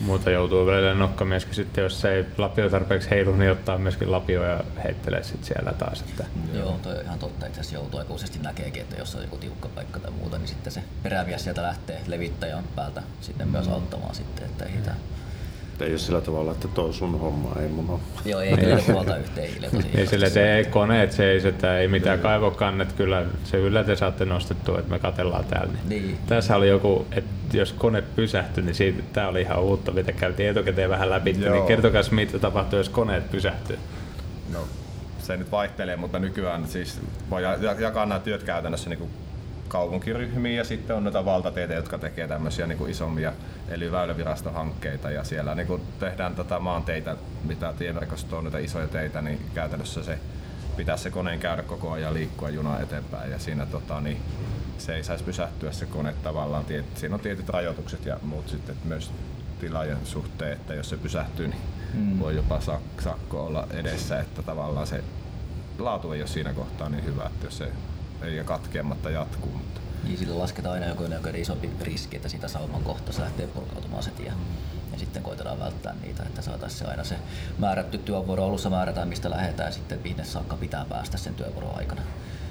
[0.00, 4.64] Muuta joutuu välillä nokkamieskin sitten, jos ei lapio tarpeeksi heilu, niin ottaa myöskin lapio ja
[4.84, 6.00] heittelee sitten siellä taas.
[6.00, 6.24] Että...
[6.54, 7.46] Joo, toi on ihan totta.
[7.46, 10.48] Itse asiassa joutuu aika useasti näkeekin, että jos on joku tiukka paikka tai muuta, niin
[10.48, 13.02] sitten se perämies sieltä lähtee levittäjän päältä
[13.44, 13.48] mm.
[13.48, 14.92] myös auttamaan sitten, että ei mm
[15.84, 18.06] ei ole sillä tavalla, että toi sun homma, ei mun homma.
[18.24, 19.50] Joo, ei kyllä puolta yhteen
[19.94, 21.16] Ei sille, että ei koneet
[21.48, 25.72] että ei mitään kaivokannet, kyllä se kyllä te saatte nostettua, että me katellaan täällä.
[25.88, 26.02] Niin.
[26.02, 26.18] niin.
[26.26, 30.48] Tässä oli joku, että jos kone pysähtyi, niin siitä, tämä oli ihan uutta, mitä käytiin
[30.48, 31.54] etukäteen vähän läpi, niin Joo.
[31.54, 33.78] niin kertokaa mitä tapahtuu, jos koneet pysähtyy.
[34.52, 34.58] No,
[35.18, 37.42] se nyt vaihtelee, mutta nykyään siis voi
[37.78, 39.10] jakaa nämä työt käytännössä niin kuin
[39.68, 43.32] kaupunkiryhmiä ja sitten on noita valtateitä, jotka tekee tämmöisiä niin kuin isommia
[43.70, 49.22] eli väylävirastohankkeita ja siellä niin kuin tehdään tätä maanteitä, mitä tieverkosto on näitä isoja teitä,
[49.22, 50.18] niin käytännössä se
[50.76, 54.20] pitää se koneen käydä koko ajan liikkua juna eteenpäin ja siinä tota, niin
[54.78, 56.64] se ei saisi pysähtyä se kone tavallaan.
[56.94, 59.10] Siinä on tietyt rajoitukset ja muut sitten myös
[59.60, 61.60] tilaajan suhteen, että jos se pysähtyy, niin
[61.94, 62.18] mm.
[62.18, 62.60] voi jopa
[63.00, 65.04] sakko olla edessä, että tavallaan se
[65.78, 67.72] laatu ei ole siinä kohtaa niin hyvä, että jos se
[68.22, 69.60] eikä katkeamatta jatkuu.
[70.04, 74.10] Niin, sillä lasketaan aina joku, joku isompi riski, että siitä sauman kohta lähtee purkautumaan se
[74.10, 74.32] tie.
[74.92, 77.18] Ja sitten koitetaan välttää niitä, että saataisiin aina se
[77.58, 82.02] määrätty työvuoro alussa määrätään, mistä lähdetään sitten minne saakka pitää päästä sen työvuoron aikana.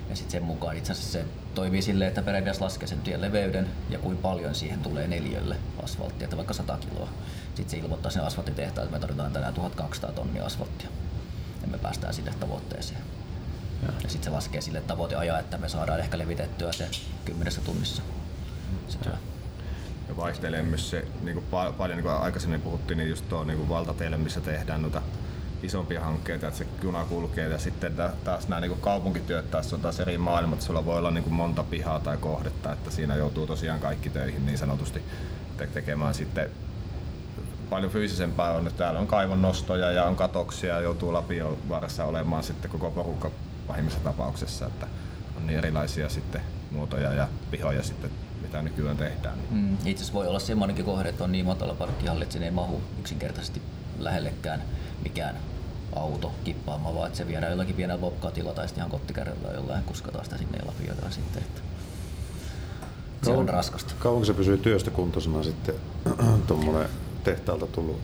[0.09, 3.67] Ja sitten sen mukaan itse asiassa se toimii silleen, että periaatteessa laskee sen tien leveyden
[3.89, 7.09] ja kuinka paljon siihen tulee neljälle asfalttia, että vaikka 100 kiloa.
[7.55, 10.89] Sitten se ilmoittaa sen asfalttitehtaan, että me tarvitaan tänään 1200 tonnia asfalttia.
[11.61, 13.16] Ja me päästään sille tavoitteeseen.
[13.83, 16.89] Ja, sitten se laskee sille tavoiteajan, että me saadaan ehkä levitettyä se
[17.25, 18.01] kymmenessä tunnissa
[18.87, 19.13] se työ.
[20.09, 23.43] Ja vaihtelee myös se, niin kuin pa- paljon niin kuin aikaisemmin puhuttiin, niin just tuo
[23.43, 25.01] niin valtateille, missä tehdään noita
[25.63, 29.99] isompia hankkeita, että se juna kulkee ja sitten taas nämä niin kaupunkityöt taas on taas
[29.99, 33.79] eri maailmat, sulla voi olla niin kuin monta pihaa tai kohdetta, että siinä joutuu tosiaan
[33.79, 35.03] kaikki töihin niin sanotusti
[35.57, 36.49] te- tekemään sitten
[37.69, 42.43] paljon fyysisempää on, että täällä on kaivon nostoja ja on katoksia joutuu Lapion varressa olemaan
[42.43, 43.31] sitten koko porukka
[43.67, 44.87] pahimmissa tapauksessa, että
[45.37, 49.37] on niin erilaisia sitten muotoja ja pihoja sitten mitä nykyään tehdään.
[49.51, 52.51] Mm, itse asiassa voi olla semmoinenkin kohde, että on niin matala parkkihalli, että sinne ei
[52.51, 53.61] mahu yksinkertaisesti
[53.99, 54.63] lähellekään
[55.03, 55.35] mikään
[55.95, 60.25] auto kippaamaan, vaan että se viedään jollakin pienellä bobcatilla tai sitten ihan kottikärryllä jollain kuskataan
[60.25, 61.43] sitä sinne ja lapioidaan sitten.
[61.43, 61.61] Että
[63.23, 63.93] se on raskasta.
[63.99, 65.75] Kauanko se pysyy työstökuntoisena sitten
[66.47, 66.89] tuommoinen
[67.23, 67.99] tehtaalta tullut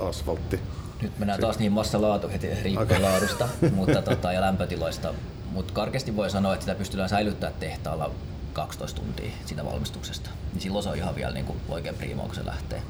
[0.00, 0.60] asfaltti?
[1.02, 5.14] Nyt mennään taas niin massalaatu heti riippuen laadusta mutta, tota, ja lämpötiloista.
[5.52, 8.10] Mutta karkeasti voi sanoa, että sitä pystytään säilyttämään tehtaalla
[8.52, 10.30] 12 tuntia siitä valmistuksesta.
[10.52, 12.82] Niin silloin se on ihan vielä niin kuin oikein prima, kun se lähtee.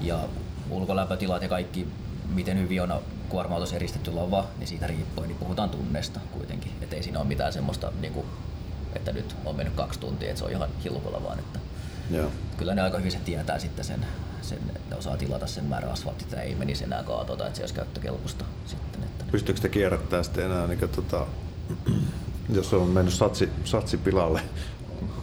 [0.00, 0.18] Ja
[0.70, 1.88] ulkolämpötilat ja kaikki,
[2.34, 6.72] miten hyvin on kuorma eristetty lava, niin siitä riippuen niin puhutaan tunneista kuitenkin.
[6.82, 8.26] Että ei siinä ole mitään semmoista, niin kuin,
[8.94, 11.38] että nyt on mennyt kaksi tuntia, että se on ihan hilkulla vaan.
[11.38, 11.58] Että
[12.10, 12.30] Joo.
[12.56, 14.06] Kyllä ne aika hyvin se tietää sitten sen,
[14.48, 14.58] sen
[14.90, 18.44] ne osaa tilata sen määrä asfaltti, että ei menisi enää kaatota, että se olisi käyttökelpoista
[18.66, 19.02] sitten.
[19.02, 21.26] Että Pystyykö te kierrättämään sitten enää, niin kuin, tota,
[22.56, 24.40] jos on mennyt satsi, satsi pilalle,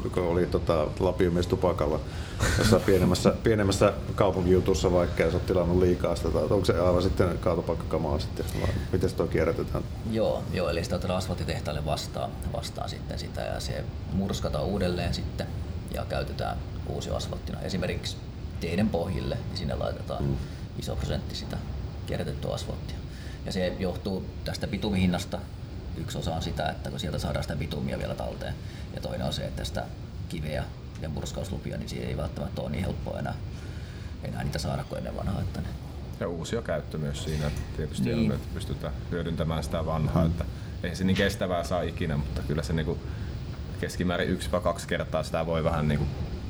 [0.04, 2.00] joka oli tota, Lapiomies tupakalla
[2.58, 7.02] jossain pienemmässä, pienemmässä kaupunkijutussa vaikka ja sä oot tilannut liikaa sitä, tai onko se aivan
[7.02, 9.84] sitten kaatopaikkakamaa sitten, vai miten se tuo kierrätetään?
[10.12, 13.84] Joo, joo, eli sitä otetaan asfalttitehtaalle vastaan, vastaan sitten sitä ja se
[14.14, 15.48] murskataan uudelleen sitten
[15.94, 16.58] ja käytetään
[16.88, 17.62] uusi asfalttina.
[17.62, 18.18] Esimerkiksi
[18.60, 20.36] teiden pohjille, niin sinne laitetaan mm.
[20.80, 21.58] iso prosentti sitä
[22.08, 22.98] kierrätettyä asfalttia.
[23.46, 25.40] Ja se johtuu tästä bitumihinnasta.
[25.98, 28.54] Yksi osa on sitä, että kun sieltä saadaan sitä bitumia vielä talteen.
[28.96, 29.84] Ja toinen on se, että sitä
[30.30, 30.64] kiveä
[31.02, 33.36] ja murskauslupia, niin siihen ei välttämättä ole niin helppoa enää,
[34.24, 35.42] enää niitä saada kuin ennen vanhaa.
[35.42, 35.68] Että ne
[36.20, 38.32] Ja uusia käyttö myös siinä, että tietysti Niin.
[38.32, 40.32] on, että pystytään hyödyntämään sitä vanhaa, mm.
[40.32, 40.46] että
[40.84, 42.98] ei se niin kestävää saa ikinä, mutta kyllä se niinku
[43.80, 46.06] keskimäärin yksi vai kaksi kertaa sitä voi vähän niinku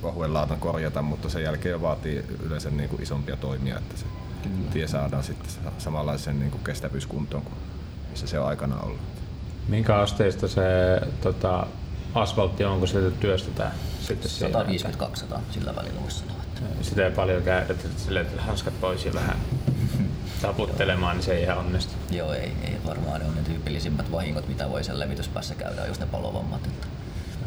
[0.06, 4.06] ohuen laatan korjata, mutta sen jälkeen jo vaatii yleensä niinku isompia toimia, että se
[4.44, 4.72] kyllä.
[4.74, 7.56] tie saadaan sitten sa- samanlaisen niinku kestävyyskuntoon kuin
[8.16, 9.00] missä se on aikana ollut.
[9.68, 10.62] Minkä asteista se
[11.22, 11.68] tota,
[12.14, 13.72] asfaltti on, kun sitä työstetään?
[14.02, 14.64] Sitten siellä?
[14.64, 16.36] 150-200 sillä välillä voisi sanoa.
[16.44, 19.38] Että Sitä ei paljon käytetä, että silleen, että hanskat pois ja vähän
[20.42, 21.94] taputtelemaan, niin se ei ihan onnistu.
[22.12, 25.88] Joo, ei, ei varmaan ne on ne tyypillisimmät vahingot, mitä voi sen levityspäässä käydä, on
[25.88, 26.68] just ne palovammat.
[26.68, 26.88] Että,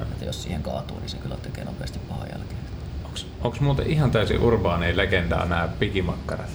[0.03, 2.48] että jos siihen kaatuu, niin se kyllä tekee nopeasti pahan jälkeen.
[3.43, 6.51] Onko muuten ihan täysin urbaani legendaa nämä pikimakkarat?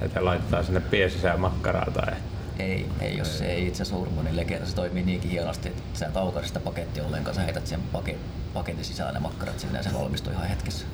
[0.00, 2.14] Että laittaa sinne pien sisään makkaraa tai...
[2.58, 6.06] Ei, ei, jos se ei itse asiassa urbanin legenda, se toimii niinkin hienosti, että sä
[6.06, 8.16] et aukaise sitä pakettia ollenkaan, sä heität sen paket,
[8.54, 10.86] paketin sisään ne makkarat sinne ja se valmistuu ihan hetkessä.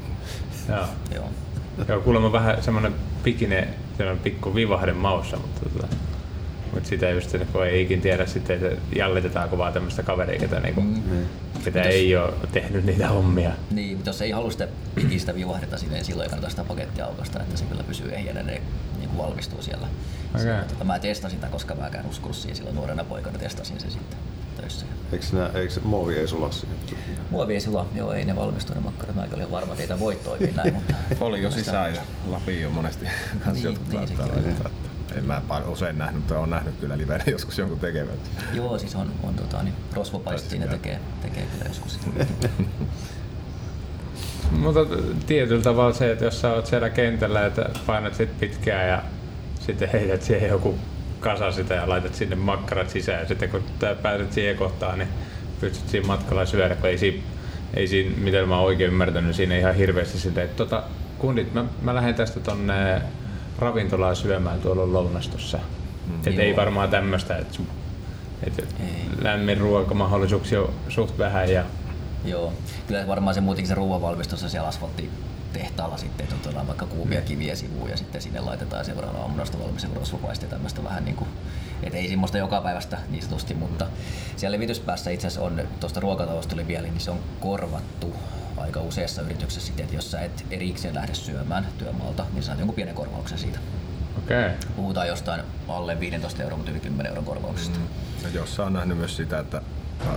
[0.69, 0.85] Joo.
[1.15, 1.31] Joo.
[1.89, 5.97] Joo, kuulemma vähän semmonen pikine, semmonen pikku vivahde maussa, mutta, tota,
[6.73, 10.81] mutta sitä just, kun ei ikin tiedä sitten, että jallitetaanko vaan tämmöistä kaveria, ketä, niinku,
[10.81, 11.27] mm.
[11.65, 13.51] Ketä ei ole tehnyt niitä hommia.
[13.71, 17.05] Niin, mutta jos ei halua sitä pikistä vivahdetta sinne, niin silloin ei kannata sitä pakettia
[17.05, 18.63] aukaista, että se kyllä pysyy ehjänä, ne
[18.99, 19.87] niin kuin valmistuu siellä.
[20.31, 20.41] Okei.
[20.41, 24.19] Siellä, tota, mä testasin sitä, koska mäkään uskonut siihen silloin nuorena poikana, testasin sen sitten
[24.61, 24.87] töissä.
[25.13, 26.77] Eikö, sinä, eikö se muovi ei sula siihen?
[27.31, 30.17] Muovi ei silloin, joo ei ne valmistu ne makkarat, mä olin varma, että ei voi
[30.17, 30.95] toimia näin, mutta...
[31.21, 33.07] Oli jo sisään ja Lapin on monesti
[33.53, 34.57] Niin, jotkut niin
[35.17, 38.15] En mä paljon usein nähnyt, mutta olen nähnyt kyllä livenä joskus jonkun tekevän.
[38.53, 41.99] Joo, siis on, on tota, niin rosvopaisti, ne tekee, tekee kyllä joskus.
[44.51, 44.81] Mutta
[45.27, 49.03] tietyllä tavalla se, että jos sä oot siellä kentällä, että painat sit pitkään ja
[49.61, 50.79] sitten heität siihen joku
[51.21, 53.63] kasa sitä ja laitat sinne makkarat sisään ja sitten kun
[54.03, 55.09] pääset siihen kohtaan, niin
[55.61, 57.23] pystyt siinä matkalla syödä, kun ei siinä,
[57.75, 60.83] ei siinä miten mä oon oikein ymmärtänyt, siinä ihan hirveästi sitä, että tota,
[61.19, 63.03] kundit, mä, mä lähden tästä tonne
[63.59, 65.59] ravintolaan syömään tuolla lounastossa.
[66.07, 67.59] Mm, et ei varmaan tämmöistä, että
[68.47, 68.75] et
[69.23, 71.65] lämmin ruokamahdollisuuksia on suht vähän ja
[72.25, 72.53] Joo,
[72.87, 77.57] kyllä varmaan se muutenkin se ruoanvalmistus on siellä asfalttitehtaalla sitten, että otetaan vaikka kuumia kiviä
[77.57, 79.87] sivuun ja sitten sinne laitetaan seuraavana aamuna sitä valmis
[80.43, 81.29] ja tämmöistä vähän niin kuin,
[81.83, 83.87] et ei semmoista joka päivästä niin sanotusti, mutta
[84.37, 88.15] siellä levityspäässä itse asiassa on, tuosta ruokatalosta tuli vielä, niin se on korvattu
[88.61, 92.75] aika useassa yrityksessä sitten, että jos sä et erikseen lähde syömään työmaalta, niin saat jonkun
[92.75, 93.59] pienen korvauksen siitä.
[94.19, 94.47] okei.
[94.47, 94.57] Okay.
[94.77, 97.79] Puhutaan jostain alle 15 euron, mutta yli 10 euron korvauksesta.
[97.79, 97.87] Mm.
[98.23, 99.63] Ja jossain on nähnyt myös sitä, että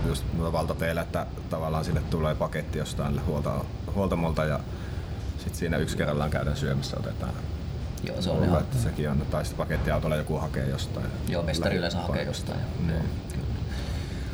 [0.05, 4.59] just valtateillä, että tavallaan sinne tulee paketti jostain huolta, huoltamolta ja
[5.37, 7.33] sitten siinä yksi kerrallaan käydään syömässä otetaan.
[8.03, 11.05] Joo, se on ihan, että sekin on, tai sitten pakettiautolla joku hakee jostain.
[11.27, 12.59] joo, mestari yleensä hakee jostain.
[12.87, 12.97] Joo,
[13.31, 13.45] kyllä.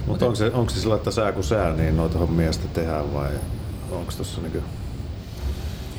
[0.08, 3.14] Mutta onko se, onko se sillä, että sää kun sää, niin noita hommia sitten tehdään
[3.14, 3.30] vai
[3.92, 4.64] onko tuossa niinku,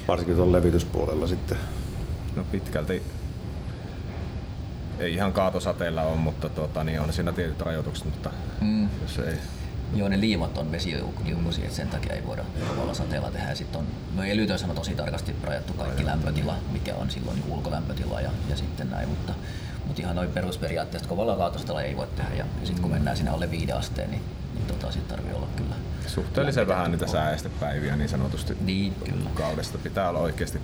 [0.09, 1.59] varsinkin tuolla levityspuolella sitten?
[2.37, 3.03] No pitkälti
[4.99, 8.89] ei ihan kaatosateella ole, mutta tuota, niin on siinä tietyt rajoitukset, mutta Mm.
[9.03, 9.35] jos ei,
[9.95, 13.55] Joo, ne liimat on vesiliukuisia, että sen takia ei voida kovalla sateella tehdä.
[13.55, 18.21] Sitten on, no Elytöissä on tosi tarkasti rajattu kaikki lämpötila, mikä on silloin niin ulkolämpötila
[18.21, 19.33] ja, ja sitten näin, mutta,
[19.87, 22.35] mutta ihan noin perusperiaatteesta kovalla kaatostella ei voi tehdä.
[22.35, 24.23] Ja, ja sitten kun mennään sinne alle viiden asteen, niin,
[24.59, 25.75] niin tota, sit tarvii olla kyllä.
[26.07, 29.31] suhteellisen vähän niitä sääestepäiviä niin sanotusti Niin, kyllä.
[29.35, 29.79] kaudesta.
[29.79, 30.61] Pitää olla oikeasti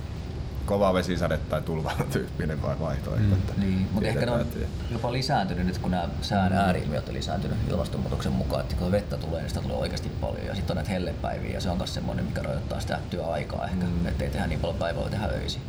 [0.66, 3.34] kova vesisade tai tulva tyyppinen vai vaihtoehto.
[3.34, 4.46] että Niin, mutta ehkä ne on
[4.90, 9.40] jopa lisääntynyt nyt, kun nämä sään ääriilmiöt on lisääntynyt ilmastonmuutoksen mukaan, että kun vettä tulee,
[9.40, 10.46] niin sitä tulee oikeasti paljon.
[10.46, 13.84] Ja sitten on näitä hellepäiviä ja se on myös semmoinen, mikä rajoittaa sitä työaikaa ehkä,
[13.84, 14.06] mm.
[14.06, 15.62] ettei tehdä niin paljon päivää, tehdä öisin.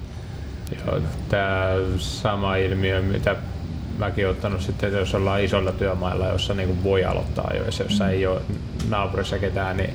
[0.86, 3.36] Joo, tämä sama ilmiö, mitä
[3.98, 8.10] mäkin olen ottanut sitten, että jos ollaan isolla työmailla, jossa niin voi aloittaa ajoissa, jossa
[8.10, 8.42] ei ole
[8.90, 9.94] naapurissa ketään, niin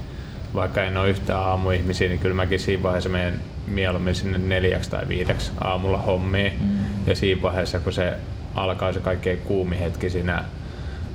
[0.55, 5.09] vaikka en ole yhtään aamuihmisiä, niin kyllä mäkin siinä vaiheessa menen mieluummin sinne neljäksi tai
[5.09, 6.53] viideksi aamulla hommiin.
[6.61, 6.79] Mm.
[7.07, 8.15] Ja siinä vaiheessa, kun se
[8.55, 10.45] alkaa se kaikkein kuumi hetki siinä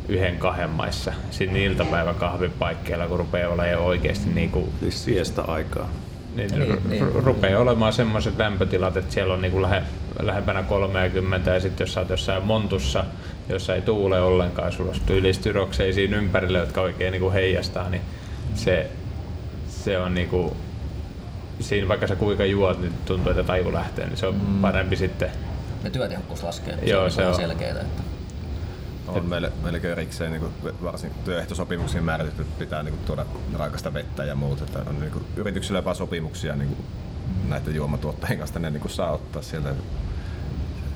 [0.10, 5.89] yhden kahden maissa, siinä iltapäiväkahvipaikkeilla, kun rupeaa olemaan oikeasti niin kuin Siis siestä aikaa.
[6.36, 7.13] Niin, Niin, niin, niin.
[7.13, 9.84] rupeaa olemaan semmoiset lämpötilat, että siellä on niinku lähe,
[10.21, 13.06] lähempänä 30 ja sitten jos sä oot jossain montussa,
[13.50, 18.02] jossa ei tuule ollenkaan, sulla on tyylistyrokseisiin ympärille, jotka oikein niinku heijastaa, niin
[18.56, 18.89] se,
[19.67, 20.58] se on niinku,
[21.60, 24.62] siinä vaikka sä kuinka juot, niin tuntuu, että taju lähtee, niin se on mm.
[24.62, 25.30] parempi sitten.
[25.84, 27.36] Ja työtehokkuus laskee, Joo, se, se on on.
[27.36, 27.71] selkeää.
[27.82, 28.04] Että
[29.08, 34.24] on meille, meille erikseen niin varsin työehtosopimuksiin määrätyt, että pitää niin kuin, tuoda raikasta vettä
[34.24, 34.63] ja muuta.
[34.63, 36.86] Että on niin kuin, yrityksillä jopa sopimuksia niin kuin,
[37.50, 39.74] näiden juomatuottajien kanssa, ne niin kuin, saa ottaa sieltä.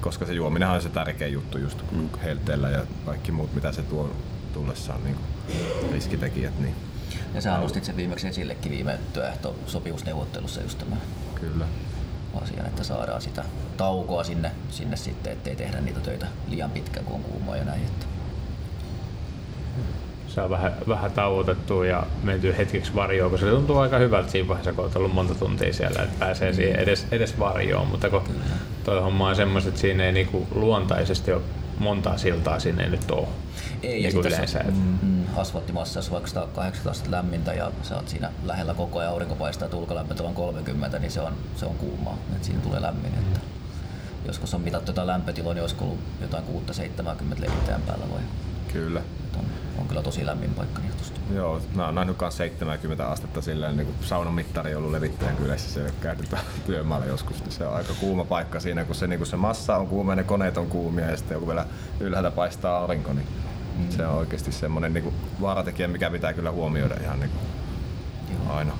[0.02, 2.10] Koska se juominen on se tärkein juttu just mm.
[2.24, 4.10] helteellä ja kaikki muut, mitä se tuo
[4.54, 6.60] tullessaan niin kuin, riskitekijät.
[6.60, 6.76] Niin
[7.34, 11.02] ja sä nostit sen viimeksi esillekin viime työehtosopimusneuvottelussa just tämän
[11.36, 11.66] kyllä.
[12.42, 13.44] Asian, että saadaan sitä
[13.78, 17.82] taukoa sinne, sinne sitten, ettei tehdä niitä töitä liian pitkään, kun on kuumaa ja näin.
[17.82, 18.06] Että.
[20.28, 24.74] saa vähän, vähän tauotettua ja mentyä hetkeksi varjoon, kun se tuntuu aika hyvältä siinä vaiheessa,
[24.74, 28.22] kun olet ollut monta tuntia siellä, että pääsee siihen edes, edes varjoon, mutta kun
[28.84, 31.42] toi homma on semmoista, että siinä ei niinku luontaisesti ole
[31.80, 33.28] montaa siltaa sinne ei nyt ole.
[33.84, 37.12] Ei, ja Niin kuin jos yleensä, on että- mm, asfalttimassa, jos on vaikka 180 astetta
[37.12, 41.12] lämmintä ja sä oot siinä lähellä koko ajan aurinko paistaa, että ulkolämpötila on 30, niin
[41.12, 43.14] se on, se on kuumaa, että siinä tulee lämmin.
[43.14, 43.40] Että
[44.26, 48.22] joskus on mitattu jotain lämpötiloa, niin olisiko ollut jotain 6-70 levittäjän päällä vai?
[48.74, 49.02] Kyllä.
[49.40, 49.46] On,
[49.80, 51.20] on kyllä tosi lämmin paikka niin sanotusti.
[51.36, 55.36] Joo, mä oon nähnyt kans 70 astetta silleen, niin kuin saunan mittari on ollut levittäjän
[55.36, 56.24] kylässä siellä käyty
[56.66, 59.76] työmaalla joskus, niin se on aika kuuma paikka siinä, kun se, niin kun se massa
[59.76, 61.66] on kuuma ja ne koneet on kuumia ja sitten joku vielä
[62.00, 63.28] ylhäältä paistaa aurinko, niin
[63.80, 63.90] mm.
[63.90, 68.74] se on oikeasti semmoinen niin vaaratekijä, mikä pitää kyllä huomioida ihan niin kuin aina.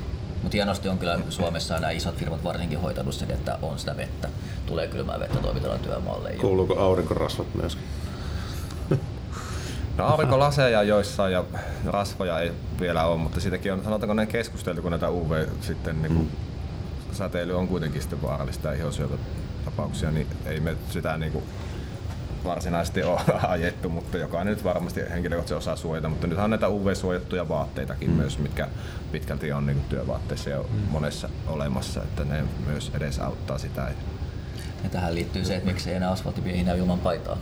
[0.44, 4.30] Mutta hienosti on kyllä Suomessa nämä isot firmat varsinkin hoitanut sen, että on sitä vettä,
[4.66, 6.32] tulee kylmää vettä toimitetaan työmaalle.
[6.32, 7.84] Ja Kuuluuko aurinkorasvat myöskin?
[9.98, 11.44] No aurinkolaseja joissain ja
[11.86, 16.16] rasvoja ei vielä ole, mutta siitäkin on, sanotaanko ne keskusteltu, kun näitä UV sitten niin
[16.16, 16.32] kuin,
[17.12, 21.44] säteily on kuitenkin sitten vaarallista ja ihosyöpätapauksia, niin ei me sitä niin kuin,
[22.44, 27.50] varsinaisesti ole ajettu, mutta jokainen nyt varmasti henkilökohtaisesti osaa suojata, mutta nyt on näitä UV-suojattuja
[27.50, 28.16] vaatteitakin mm.
[28.16, 28.68] myös, mitkä
[29.12, 30.80] pitkälti on niin työvaatteissa jo mm.
[30.92, 33.92] monessa olemassa, että ne myös edesauttaa sitä.
[34.84, 37.38] Ja tähän liittyy se, että miksi ei enää asfalttimiehiä näy ilman paitaa.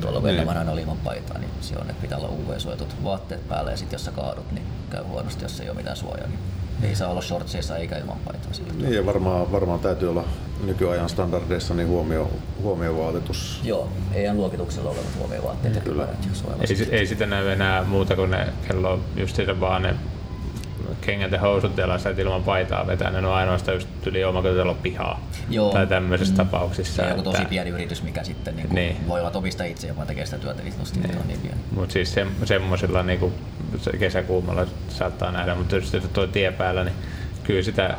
[0.00, 3.70] Tuolla Venäjän aina oli ilman paitaa, niin se on, että pitää olla UV-suojatut vaatteet päällä
[3.70, 6.26] ja sitten jos sä kaadut, niin käy huonosti, jos ei ole mitään suojaa.
[6.26, 6.38] Niin
[6.82, 8.50] ei saa olla shortseissa eikä ilman paitaa.
[8.76, 10.24] Niin ja varmaan, varmaan täytyy olla
[10.64, 12.30] nykyajan standardeissa niin huomio,
[12.62, 13.60] huomiovaatetus.
[13.64, 16.08] Joo, EN luokituksella olevat huomiovaatteet ja Kyllä.
[16.68, 19.94] Ei, ei sitä näy enää muuta kuin ne kello on just sitä vaan ne
[21.00, 25.20] kengät ja housut jalassa, että ilman paitaa vetää, ne on ainoastaan just yli omakotitalon pihaa.
[25.50, 25.72] Joo.
[25.72, 26.36] Tai tämmöisissä mm.
[26.36, 26.94] tapauksissa.
[26.94, 28.74] Se on joku tosi pieni yritys, mikä sitten niin Niin.
[28.74, 29.08] niin.
[29.08, 31.18] voi olla omista itse vaan tekee sitä työtä, niin nosti niin.
[31.18, 31.56] on niin pieni.
[31.74, 33.32] Mutta siis se, semmoisilla niinku
[33.78, 36.94] se kesäkuumalla saattaa nähdä, mutta tietysti että tuo tie päällä, niin
[37.44, 37.96] kyllä sitä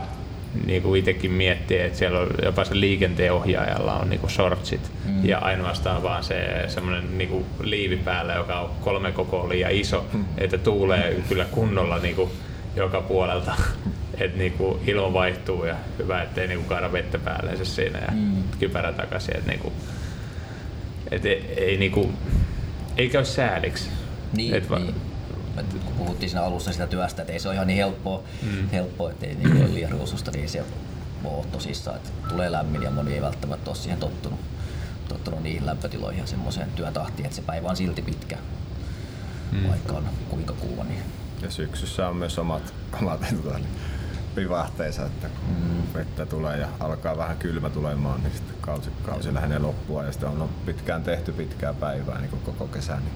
[0.65, 5.25] niinku itsekin miettii, että siellä on jopa se liikenteenohjaajalla on niinku shortsit mm.
[5.25, 10.25] ja ainoastaan vaan se semmoinen niinku liivi päällä, joka on kolme koko liian iso, mm.
[10.37, 12.31] että tuulee kyllä kunnolla niinku
[12.75, 13.55] joka puolelta.
[14.19, 18.43] että niinku ilma vaihtuu ja hyvä, ettei niinku kaada vettä päälle siinä ja mm.
[18.59, 19.37] kypärä takaisin.
[19.37, 19.73] Et niinku,
[21.11, 22.11] et ei, ei, niinku,
[22.97, 23.89] ei käy sääliksi.
[24.33, 24.95] Niin, Et va- niin.
[25.85, 28.69] Kun puhuttiin siinä alussa sitä työstä, että ei se ole ihan niin helppoa, mm.
[28.69, 30.63] helppoa ettei niin ole liian ruususta, niin se
[31.23, 34.39] on tosissaan, että tulee lämmin ja moni ei välttämättä ole siihen tottunut,
[35.07, 38.37] tottunut niihin lämpötiloihin ja semmoiseen työtahtiin, että se päivä on silti pitkä,
[39.51, 39.67] mm.
[39.69, 40.83] vaikka on kuinka kuuma.
[40.83, 41.01] Niin.
[41.43, 43.69] Ja syksyssä on myös omat, omat tuota, niin
[44.35, 45.93] vivahteensa, että kun mm.
[45.93, 50.29] vettä tulee ja alkaa vähän kylmä tulemaan, niin sitten kausi, kausi lähenee loppua ja sitten
[50.29, 52.99] on pitkään tehty pitkää päivää niin koko kesän.
[52.99, 53.13] Niin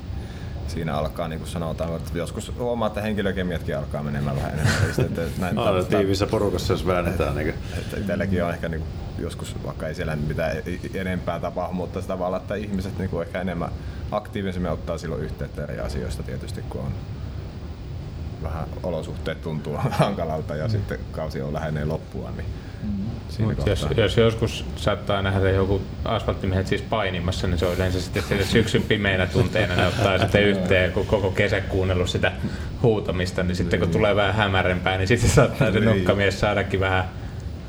[0.67, 4.95] siinä alkaa, niin kuin sanotaan, että joskus huomaa, että henkilökemiatkin alkaa menemään vähän enemmän.
[4.95, 7.35] Sitten, että näin Aina tiivissä porukassa, jos väännetään.
[7.35, 10.57] Niin että itselläkin on ehkä niin kuin, joskus, vaikka ei siellä mitään
[10.93, 13.71] enempää tapahdu, mutta sitä tavalla, että ihmiset niin kuin ehkä enemmän
[14.11, 16.91] aktiivisemmin ottaa silloin yhteyttä eri asioista tietysti, kun on
[18.43, 20.71] vähän olosuhteet tuntuu hankalalta ja mm.
[20.71, 22.45] sitten kausi on lähenee loppua, niin
[23.39, 28.45] Mut jos, jos, joskus saattaa nähdä joku asfalttimiehet siis painimassa, niin se on yleensä sitten
[28.47, 32.31] syksyn pimeinä tunteina, ne ottaa sitten yhteen, kun koko kesä kuunnellut sitä
[32.83, 35.85] huutamista, niin sitten kun tulee vähän hämärempää, niin sitten saattaa se niin.
[35.85, 37.05] nokkamies saadakin vähän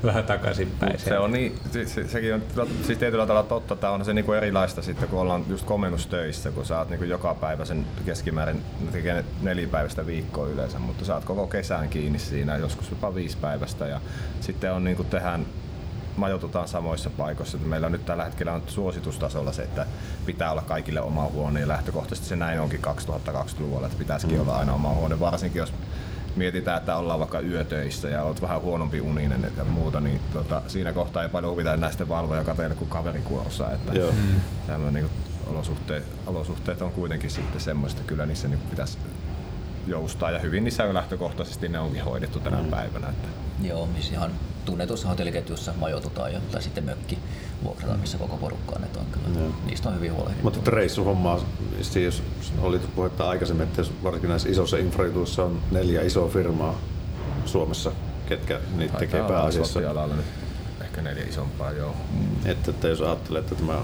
[0.05, 0.99] vähän takaisinpäin.
[0.99, 2.43] Se on niin, se, se, sekin on
[2.87, 6.67] siis tietyllä tavalla totta, tämä on se niinku erilaista sitten, kun ollaan just komennustöissä, kun
[6.67, 11.47] sä oot niinku joka päivä sen keskimäärin, tekee nelipäiväistä viikkoa yleensä, mutta sä oot koko
[11.47, 14.01] kesän kiinni siinä, joskus jopa viisi päivästä ja
[14.41, 15.47] sitten on niinku tehdään
[16.17, 17.59] majoitutaan samoissa paikoissa.
[17.59, 19.87] Meillä on nyt tällä hetkellä on suositustasolla se, että
[20.27, 24.43] pitää olla kaikille oma huone ja lähtökohtaisesti se näin onkin 2020-luvulla, että pitäisikin mm.
[24.43, 25.73] olla aina oma huone, varsinkin jos
[26.39, 30.93] mietitään, että ollaan vaikka yötöissä ja olet vähän huonompi uninen ja muuta, niin tota, siinä
[30.93, 33.73] kohtaa ei paljon huvita näistä valvoja kateilla kuin kaverikuorossa.
[33.73, 34.13] Että Joo.
[34.13, 34.95] Mm.
[34.95, 35.11] Niin
[35.47, 38.99] olosuhteet, olosuhteet on kuitenkin sitten semmoista, kyllä niissä niin pitäisi
[39.87, 42.71] joustaa ja hyvin niissä lähtökohtaisesti ne onkin hoidettu tänä mm.
[42.71, 43.09] päivänä.
[43.09, 43.29] Että.
[43.63, 44.31] Joo, missä ihan
[44.69, 47.19] tunnetussa hotelliketjussa majoitutaan jo, tai sitten mökki
[47.65, 49.07] vuokrataan, missä koko porukka annetaan.
[49.07, 49.39] Kyllä.
[49.39, 49.53] Mm.
[49.67, 50.45] Niistä on hyvin huolehdittu.
[50.45, 51.41] Mutta reissuhommaa,
[51.83, 52.23] siis
[52.61, 56.79] oli puhetta aikaisemmin, että varsinkin näissä isossa infrajutuissa on neljä isoa firmaa
[57.45, 57.93] Suomessa,
[58.27, 59.81] ketkä niitä Taitaa tekee pääasiassa.
[59.81, 60.25] nyt
[60.81, 61.95] ehkä neljä isompaa, joo.
[62.13, 62.51] Mm.
[62.51, 63.79] Että, että jos ajattelee, että tämä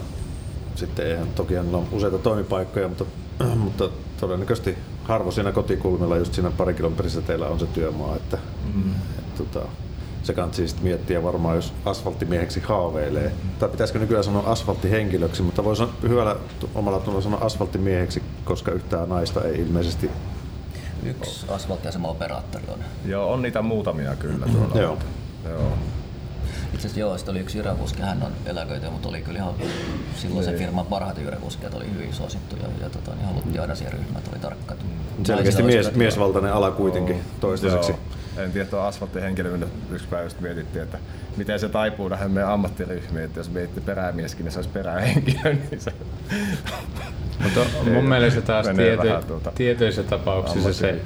[0.75, 3.05] sitten eihän toki on useita toimipaikkoja, mutta,
[3.65, 3.89] mutta
[4.21, 8.39] todennäköisesti harvo siinä kotikulmilla, just siinä pari kilometrissä teillä on se työmaa, että,
[8.75, 8.91] mm.
[8.91, 9.69] että, että tota,
[10.25, 13.33] se kannattaa sitten miettiä varmaan, jos asfalttimieheksi haaveilee.
[13.59, 16.37] Tai pitäisikö nykyään sanoa asfalttihenkilöksi, mutta voi hyvällä
[16.75, 20.11] omalla tunnolla sanoa asfalttimieheksi, koska yhtään naista ei ilmeisesti
[21.03, 22.79] Yksi asfalttiasema-operaattori on.
[23.05, 24.81] Joo, on niitä muutamia kyllä tuolla.
[24.81, 24.99] Joo.
[25.49, 25.73] Joo.
[26.75, 29.55] Itse asiassa joo, oli yksi jyräkuski, hän on eläköity, mutta oli kyllä ihan
[30.17, 30.61] silloin se niin.
[30.61, 34.39] firman parhaita jyräkuskeja, oli hyvin suosittu ja, ja tota, niin haluttiin aina siihen ryhmään, oli
[34.41, 34.75] tarkka.
[35.25, 37.25] Selkeästi mies, miesvaltainen ala kuitenkin joo.
[37.41, 37.93] toistaiseksi.
[37.93, 39.59] Joo en tiedä, tuo asfalttihenkilö,
[39.91, 40.99] yksi päivä mietittiin, että
[41.37, 45.81] miten se taipuu tähän meidän ammattiryhmiin, että jos miettii perämieskin, niin se olisi perähenkilö, niin
[45.81, 45.93] se...
[47.43, 47.61] Mutta
[47.93, 51.01] mun mielestä taas tiety, tuota tietyissä tapauksissa se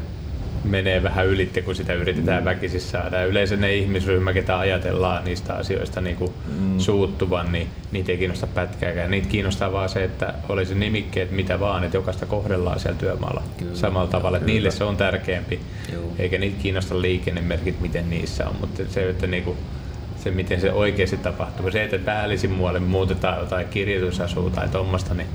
[0.65, 2.45] menee vähän ylitte, kun sitä yritetään mm.
[2.45, 3.25] väkisin saada.
[3.25, 6.79] yleensä ne ihmisryhmä, ketä ajatellaan niistä asioista niin kuin mm.
[6.79, 9.11] suuttuvan, niin niitä ei kiinnosta pätkääkään.
[9.11, 13.77] Niitä kiinnostaa vaan se, että olisi nimikkeet mitä vaan, että jokaista kohdellaan siellä työmaalla Kyllä.
[13.77, 14.37] samalla tavalla.
[14.37, 15.61] Että niille se on tärkeämpi,
[15.93, 16.03] Joo.
[16.19, 18.57] eikä niitä kiinnosta liikennemerkit, miten niissä on.
[18.61, 19.59] Mutta se, että niin kuin,
[20.25, 21.71] se, miten se oikeasti tapahtuu.
[21.71, 25.29] Se, että päällisin muualle muutetaan jotain kirjoitusasua tai tuommoista, niin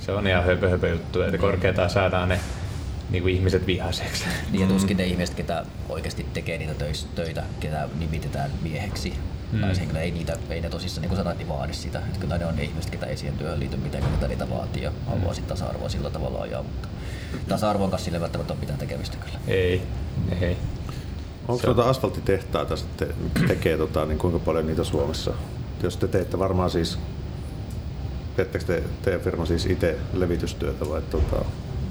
[0.00, 1.22] se on ihan höpö, höpö juttu.
[1.22, 2.38] Että korkeataan saadaan ne
[3.12, 4.24] niin kuin ihmiset vihaseksi.
[4.50, 6.74] Niin ja tuskin ne ihmiset, ketä oikeasti tekee niitä
[7.14, 9.14] töitä, ketä nimitetään mieheksi,
[9.52, 9.60] mm.
[9.60, 11.98] naishenkilö, ei, niitä, ei ne tosissaan, niin kuin sanoit, niin vaadi sitä.
[11.98, 14.82] Että kyllä ne on ne ihmiset, ketä ei siihen työhön liity mitenkään, mitä niitä vaatii
[14.82, 16.62] ja haluaa sitten tasa-arvoa sillä tavalla ajaa.
[16.62, 16.88] Mutta
[17.48, 19.38] tasa-arvon kanssa sille välttämättä on mitään tekemistä kyllä.
[19.46, 19.82] Ei,
[20.40, 20.56] ei.
[21.48, 23.08] Onko noita asfalttitehtaita sitten,
[23.48, 25.32] tekee tota, niin kuinka paljon niitä Suomessa?
[25.82, 26.98] Jos te teette varmaan siis,
[28.36, 31.44] teettekö te, teidän firma siis itse levitystyötä vai tota,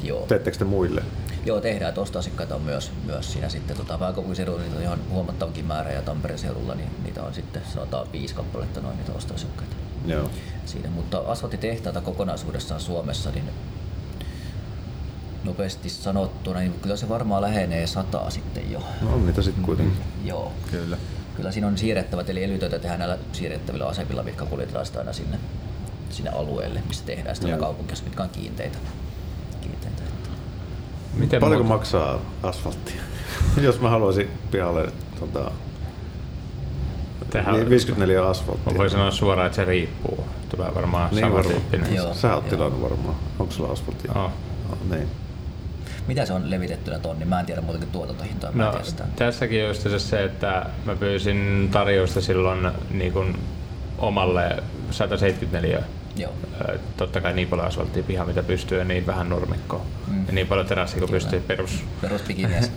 [0.04, 0.26] Joo.
[0.26, 1.04] Teettekö te muille?
[1.46, 1.94] Joo, tehdään.
[1.94, 6.02] Tuosta asiakkaita on myös, myös siinä sitten tota, pääkaupunkiseudulla niitä on ihan huomattavankin määrä ja
[6.02, 9.76] Tampereen seudulla niin niitä on sitten sanotaan viisi kappaletta noin niitä ostoasiakkaita.
[10.06, 10.30] Joo.
[10.66, 13.50] Siinä, mutta asfalttitehtaita kokonaisuudessaan Suomessa, niin
[15.44, 18.84] nopeasti sanottuna, niin kyllä se varmaan lähenee sataa sitten jo.
[19.02, 19.98] No on niitä sitten kuitenkin.
[19.98, 20.52] Mm, joo.
[20.72, 20.98] Kyllä.
[21.36, 25.40] Kyllä siinä on siirrettävät, eli elytöitä tehdään näillä siirrettävillä asevilla, mitkä kuljetetaan aina sinne,
[26.10, 28.78] sinne alueelle, missä tehdään sitä kaupunkia, mitkä on kiinteitä.
[31.14, 31.80] Miten Paljonko muut...
[31.80, 32.94] maksaa asfaltti?
[33.62, 35.52] Jos mä haluaisin pihalle tota,
[37.30, 38.74] Tehdään, 54 asfalttia.
[38.74, 40.26] Mä voin sanoa suoraan, että se riippuu.
[40.50, 41.96] Tulee varmaan niin samantyyppinen.
[41.96, 43.16] Joo, Sä oot tilannut varmaan.
[43.40, 44.12] Onko sulla asfalttia?
[44.16, 44.32] Oh.
[44.70, 45.08] No, niin.
[46.08, 47.26] Mitä se on levitettynä tonni?
[47.26, 48.52] Mä en tiedä muutenkin tuotantohintaa.
[48.54, 48.74] No,
[49.16, 53.40] tässäkin on se, että mä pyysin tarjousta silloin niin kuin
[53.98, 55.84] omalle 174
[56.16, 56.34] Joo.
[56.98, 59.86] Totta kai niin paljon asfalttia piha, mitä pystyy, ja niin vähän nurmikkoa.
[60.08, 60.26] Mm.
[60.28, 61.12] Ja niin paljon terassia Kyllä.
[61.12, 61.84] pystyy perus.
[62.02, 62.72] Peruspikimies.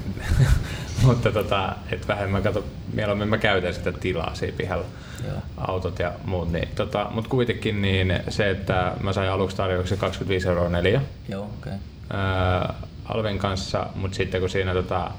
[1.03, 4.85] Mutta tota, et vähemmän kato, mieluummin mä käytän sitä tilaa siinä pihalla.
[5.29, 5.37] Joo.
[5.57, 6.53] autot ja muut.
[6.53, 11.43] Niin, tota, mutta kuitenkin niin se, että mä sain aluksi tarjouksen 25 euroa neljä Joo,
[11.45, 11.73] okei.
[11.73, 12.21] Okay.
[12.21, 12.75] ää,
[13.05, 15.11] Alvin kanssa, mutta sitten kun siinä tota,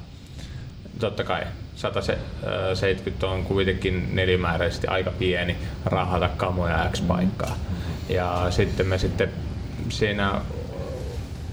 [0.99, 1.41] totta kai
[1.76, 7.57] 170 on kuitenkin nelimääräisesti aika pieni rahata kamoja X paikkaa.
[8.09, 9.30] Ja sitten me sitten
[9.89, 10.41] siinä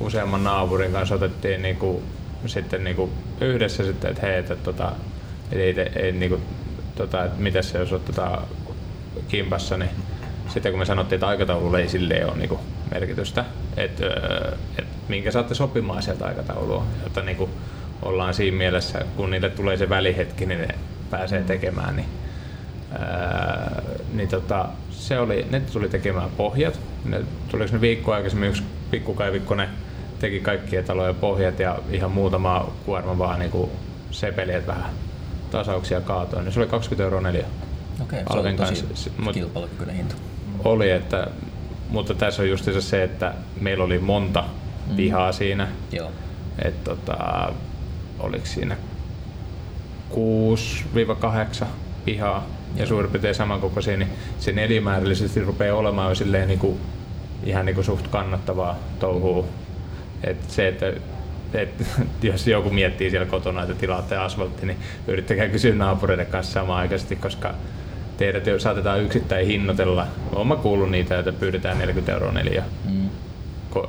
[0.00, 2.02] useamman naapurin kanssa otettiin niinku,
[2.46, 3.10] sitten niinku
[3.40, 4.92] yhdessä sitten, että hei, että tota,
[5.52, 6.40] ei, ei niinku,
[6.94, 8.42] tota, että mitäs se jos oot tota
[9.28, 9.90] kimpassa, niin
[10.48, 12.60] sitten kun me sanottiin, että aikataululla ei silleen ole niinku
[12.90, 13.44] merkitystä,
[13.76, 14.06] että
[14.78, 17.50] et minkä saatte sopimaan sieltä aikataulua, jotta niinku
[18.02, 20.68] ollaan siinä mielessä, kun niille tulee se välihetki, niin ne
[21.10, 22.08] pääsee tekemään, niin
[22.98, 23.82] Ää,
[24.12, 26.80] niin tota, se oli, ne tuli tekemään pohjat.
[27.04, 29.68] Ne, tuliko ne viikko aikaisemmin yksi pikkukaivikko, ne
[30.18, 33.70] teki kaikkien talojen pohjat ja ihan muutama kuorma vaan niinku
[34.10, 34.90] sepeli, että vähän
[35.50, 36.44] tasauksia kaatoin.
[36.44, 37.46] Niin se oli 20 euroa neljä.
[38.02, 39.10] Okei, se Alvin oli tosi kanssa.
[39.18, 40.14] Mut- kilpailukykyinen hinta.
[40.64, 41.26] Oli, että,
[41.88, 44.44] mutta tässä on just se, että meillä oli monta
[44.96, 45.68] pihaa siinä.
[45.92, 46.10] Joo.
[46.64, 47.52] Et tota,
[48.22, 48.76] oliko siinä
[51.62, 51.64] 6-8
[52.04, 52.46] pihaa
[52.76, 56.78] ja suurin piirtein samankokoisia, niin se nelimäärällisesti rupeaa olemaan jo silleen niinku,
[57.44, 59.44] ihan niinku suht kannattavaa touhua.
[60.24, 60.92] Et se, että
[61.54, 61.86] et,
[62.22, 67.16] jos joku miettii siellä kotona, että tilaatte asfaltti, niin yrittäkää kysyä naapureiden kanssa samaan aikaisesti,
[67.16, 67.54] koska
[68.16, 70.06] teidät jo saatetaan yksittäin hinnoitella.
[70.32, 72.64] Olen mä kuullut niitä, että pyydetään 40 euroa neljä.
[72.90, 73.08] Mm.
[73.74, 73.88] Ko-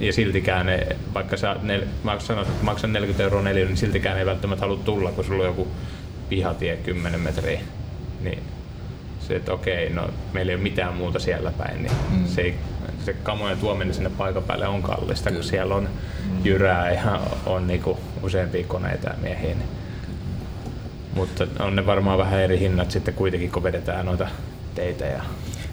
[0.00, 1.82] ja siltikään ne, vaikka sä, nel,
[2.18, 5.48] sanoisin, että maksan 40 euroa neljä, niin siltikään ei välttämättä halua tulla, kun sulla on
[5.48, 5.68] joku
[6.28, 7.60] pihatie 10 metriä.
[8.20, 8.42] Niin
[9.20, 12.26] se, että okei, no meillä ei ole mitään muuta siellä päin, niin mm.
[12.26, 12.54] se, ei,
[13.04, 15.88] se kamojen tuominen sinne paikan päälle on kallista, kun siellä on
[16.44, 19.54] jyrää ja on niinku useampia koneita ja miehiä.
[19.54, 19.68] Niin.
[21.14, 24.28] Mutta on ne varmaan vähän eri hinnat sitten kuitenkin, kun vedetään noita
[24.74, 25.22] teitä ja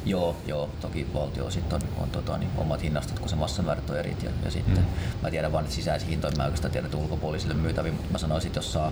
[0.05, 3.97] Joo, joo, toki valtio sitten on, on tota, niin omat hinnastot, kun se massanväärät on
[3.99, 4.23] erit.
[4.23, 4.85] Ja, ja sitten, mm.
[5.21, 8.47] mä tiedän vaan, että sisäisiä hintoja, mä oikeastaan tiedä, että ulkopuolisille myytäviä, mutta mä sanoisin,
[8.47, 8.91] että jos saa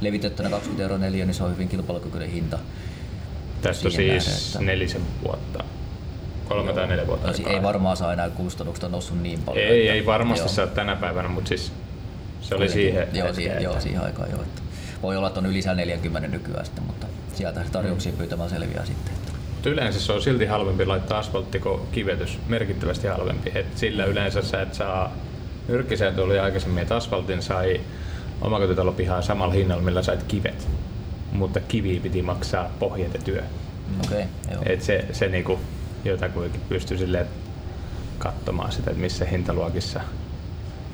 [0.00, 2.58] levitettynä 20 euroa neljä, niin se on hyvin kilpailukykyinen hinta.
[3.62, 5.64] Tästä on siis nähden, että- nelisen vuotta.
[6.48, 7.26] Kolme tai neljä vuotta.
[7.28, 9.64] No, si- ei varmaan saa enää kustannukset on noussut niin paljon.
[9.66, 10.48] Ei, että- ei varmasti joo.
[10.48, 11.72] saa tänä päivänä, mutta siis
[12.40, 12.92] se oli Kuitenkin.
[12.92, 14.42] siihen Joo, siihen, joo, siihen aikaan joo.
[14.42, 14.62] Että
[15.02, 19.14] voi olla, että on yli 40 nykyään sitten, mutta sieltä tarjouksia pyytämään selviää sitten.
[19.14, 19.29] Että.
[19.60, 23.52] Mutta yleensä se on silti halvempi laittaa asfaltti kuin kivetys, merkittävästi halvempi.
[23.54, 25.12] Et sillä yleensä sä et saa,
[25.68, 27.80] nyrkkisääntö oli aikaisemmin, että asfaltin sai
[28.40, 30.68] omakotitalopihaa samalla hinnalla, millä sait kivet.
[31.32, 33.42] Mutta kivi piti maksaa pohjat ja työ.
[34.04, 34.62] Okei, joo.
[34.66, 35.58] Et se, se niinku
[36.04, 37.26] jotakuinkin pystyy silleen
[38.18, 40.00] katsomaan sitä, että missä hintaluokissa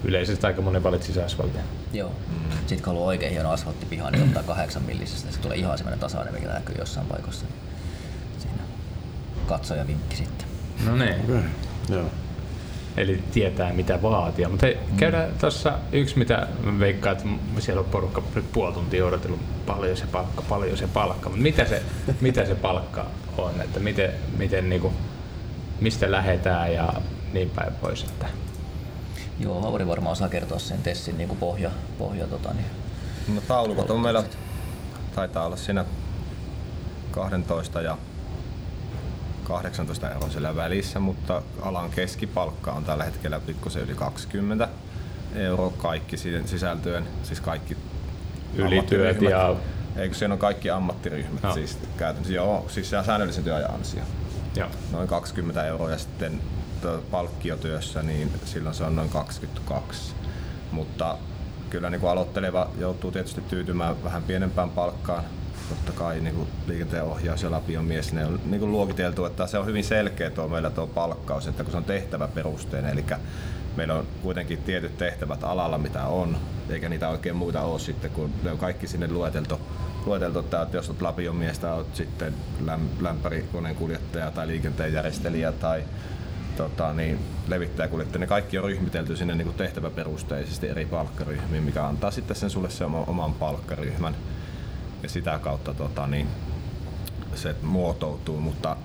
[0.04, 1.60] yleisesti aika moni valitsisi asfaltin.
[1.92, 2.12] Joo.
[2.58, 5.32] Sitten kun haluaa oikein hieno asfalttipiha, niin ottaa kahdeksan millisestä.
[5.32, 7.46] Se tulee ihan semmoinen tasainen, mikä näkyy jossain paikassa.
[9.46, 10.48] Katsoja vinkki sitten.
[10.86, 11.14] No niin.
[11.20, 11.40] Okei,
[11.88, 12.04] Joo.
[12.96, 14.48] Eli tietää mitä vaatia.
[14.48, 17.28] Mutta hei, käydään tuossa yksi, mitä mä veikkaan, että
[17.58, 21.28] siellä on porukka nyt puoli tuntia odotellut paljon se palkka, paljon se palkka.
[21.28, 21.82] Mutta mitä se,
[22.20, 23.06] mitä se palkka
[23.38, 23.60] on?
[23.60, 24.92] Että miten, miten niinku,
[25.80, 26.92] mistä lähdetään ja
[27.32, 28.02] niin päin pois.
[28.02, 28.26] Että.
[29.38, 32.66] Joo, Hauri varmaan osaa kertoa sen Tessin niin kuin pohja, pohja tota, niin.
[33.34, 34.24] No taulukot on meillä,
[35.14, 35.84] taitaa olla siinä
[37.10, 37.98] 12 ja
[39.46, 44.68] 18 euroa siellä välissä, mutta alan keskipalkka on tällä hetkellä pikkusen yli 20
[45.34, 47.76] euroa kaikki siihen sisältyen, siis kaikki
[48.54, 49.54] Ylityöt ja-
[49.96, 51.52] Eikö siinä on kaikki ammattiryhmät No.
[51.54, 54.02] siis käytännössä, joo, siis se säännöllisen työajan ansio.
[54.56, 54.68] Joo.
[54.92, 56.40] Noin 20 euroa ja sitten
[57.10, 60.14] palkkiotyössä, niin silloin se on noin 22.
[60.72, 61.18] Mutta
[61.70, 65.24] kyllä niin kuin aloitteleva joutuu tietysti tyytymään vähän pienempään palkkaan.
[65.68, 69.46] Totta kai niin kuin liikenteen ohjaus ja lapion mies, ne on niin kuin luokiteltu, että
[69.46, 73.04] se on hyvin selkeä tuo meillä tuo palkkaus, että kun se on tehtäväperusteinen, eli
[73.76, 76.36] meillä on kuitenkin tietyt tehtävät alalla, mitä on,
[76.68, 79.60] eikä niitä oikein muita ole sitten, kun ne on kaikki sinne lueteltu,
[80.06, 85.84] lueteltu että jos olet lapion miestä, olet sitten läm, lämpärikoneen kuljettaja tai liikenteen järjestelijä tai
[86.56, 92.10] tota, niin, levittäjäkuljettaja, ne kaikki on ryhmitelty sinne niin kuin tehtäväperusteisesti eri palkkaryhmiin, mikä antaa
[92.10, 94.16] sitten sen sulle se oma, oman palkkaryhmän
[95.02, 96.28] ja sitä kautta tota, niin,
[97.34, 98.76] se muotoutuu, mutta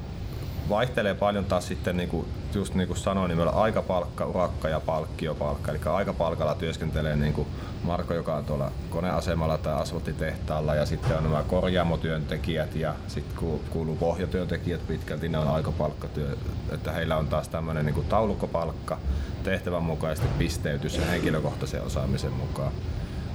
[0.70, 4.70] vaihtelee paljon taas sitten niin kuin just niin kuin sanoin, niin meillä on aikapalkka, urakka
[4.70, 5.72] ja palkkiopalkka.
[5.72, 7.48] Eli aikapalkalla työskentelee niin kuin
[7.84, 13.96] Marko, joka on tuolla koneasemalla tai asfalttitehtaalla ja sitten on nämä korjaamotyöntekijät ja sitten kuuluu
[13.96, 16.38] pohjatyöntekijät pitkälti, ne on aikapalkkatyö,
[16.72, 18.98] että heillä on taas tämmöinen niin taulukkopalkka
[19.44, 22.72] tehtävän mukaisesti pisteytys ja henkilökohtaisen osaamisen mukaan.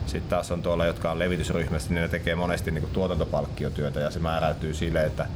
[0.07, 4.19] Sitten taas on tuolla, jotka on levitysryhmässä, niin ne tekee monesti niin tuotantopalkkiotyötä ja se
[4.19, 5.27] määräytyy sille, että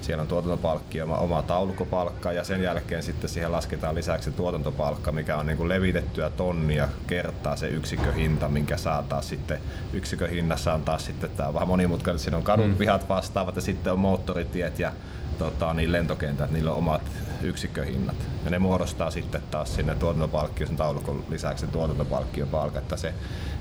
[0.00, 5.46] siellä on tuotantopalkki, oma taulukopalkka ja sen jälkeen sitten siihen lasketaan lisäksi tuotantopalkka, mikä on
[5.46, 9.58] niin kuin levitettyä tonnia kertaa se yksikköhinta, minkä saa taas sitten
[9.92, 12.76] yksikköhinnassa on taas sitten tämä on vähän monimutkainen, siinä on kadun mm.
[12.76, 14.92] pihat vastaavat ja sitten on moottoritiet ja
[15.38, 17.02] tota, niin lentokentät, niillä on omat
[17.42, 18.16] yksikköhinnat.
[18.44, 23.14] Ja ne muodostaa sitten taas sinne tuotantopalkkion taulukon lisäksi tuotantopalkkion palkka, että se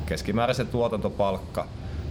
[0.06, 1.68] keskimääräisen tuotantopalkka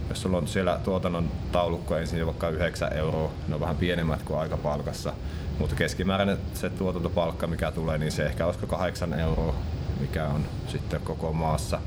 [0.09, 4.39] jos sulla on siellä tuotannon taulukko ensin vaikka 9 euroa, ne on vähän pienemmät kuin
[4.39, 5.13] aikapalkassa,
[5.59, 9.55] mutta keskimääräinen se tuotantopalkka, mikä tulee, niin se ehkä olisiko 8 euroa,
[9.99, 11.79] mikä on sitten koko maassa.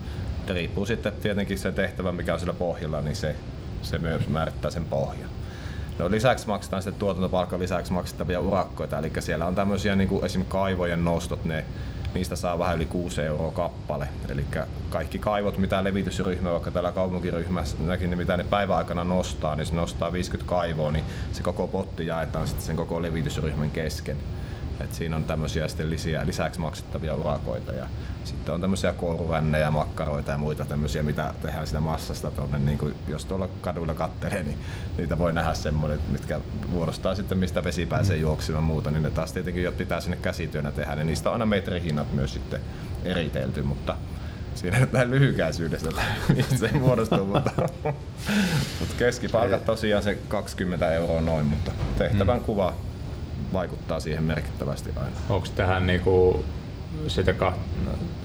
[0.49, 3.37] Riippuu sitten tietenkin se tehtävä, mikä on siellä pohjalla, niin se,
[3.83, 5.28] se myös määrittää sen pohjan.
[5.99, 10.53] No lisäksi maksetaan sitten tuotantopalkan lisäksi maksettavia urakkoita, eli siellä on tämmöisiä niin kuin esimerkiksi
[10.53, 11.65] kaivojen nostot, ne
[12.15, 14.09] niistä saa vähän yli 6 euroa kappale.
[14.29, 14.45] Eli
[14.91, 20.13] kaikki kaivot, mitä levitysryhmä, vaikka täällä kaupunkiryhmässäkin, niin mitä ne päiväaikana nostaa, niin se nostaa
[20.13, 24.17] 50 kaivoa, niin se koko potti jaetaan sitten sen koko levitysryhmän kesken.
[24.81, 27.87] Et siinä on tämmöisiä sitten lisiä, lisäksi maksettavia urakoita ja
[28.25, 32.95] sitten on tämmöisiä koulurännejä, makkaroita ja muita tämmöisiä, mitä tehdään sitä massasta tuonne, niin kuin
[33.09, 34.59] jos tuolla kadulla kattelee, niin
[34.99, 36.41] niitä voi nähdä semmoinen, mitkä
[36.73, 40.73] vuodostaa sitten mistä vesi pääsee juoksimaan muuta, niin ne taas tietenkin jo pitää sinne käsityönä
[40.73, 42.61] tehdä, niin niistä on aina metrihinnat myös sitten
[43.05, 43.97] eritelty, mutta
[44.55, 45.91] siinä näin lyhykäisyydestä,
[46.37, 47.51] mistä se muodostuu, mutta,
[48.81, 52.45] mutta keskipalkat tosiaan se 20 euroa noin, mutta tehtävän mm.
[52.45, 52.75] kuva
[53.53, 55.17] vaikuttaa siihen merkittävästi aina.
[55.29, 56.45] Onko tähän niinku
[57.09, 57.35] sitä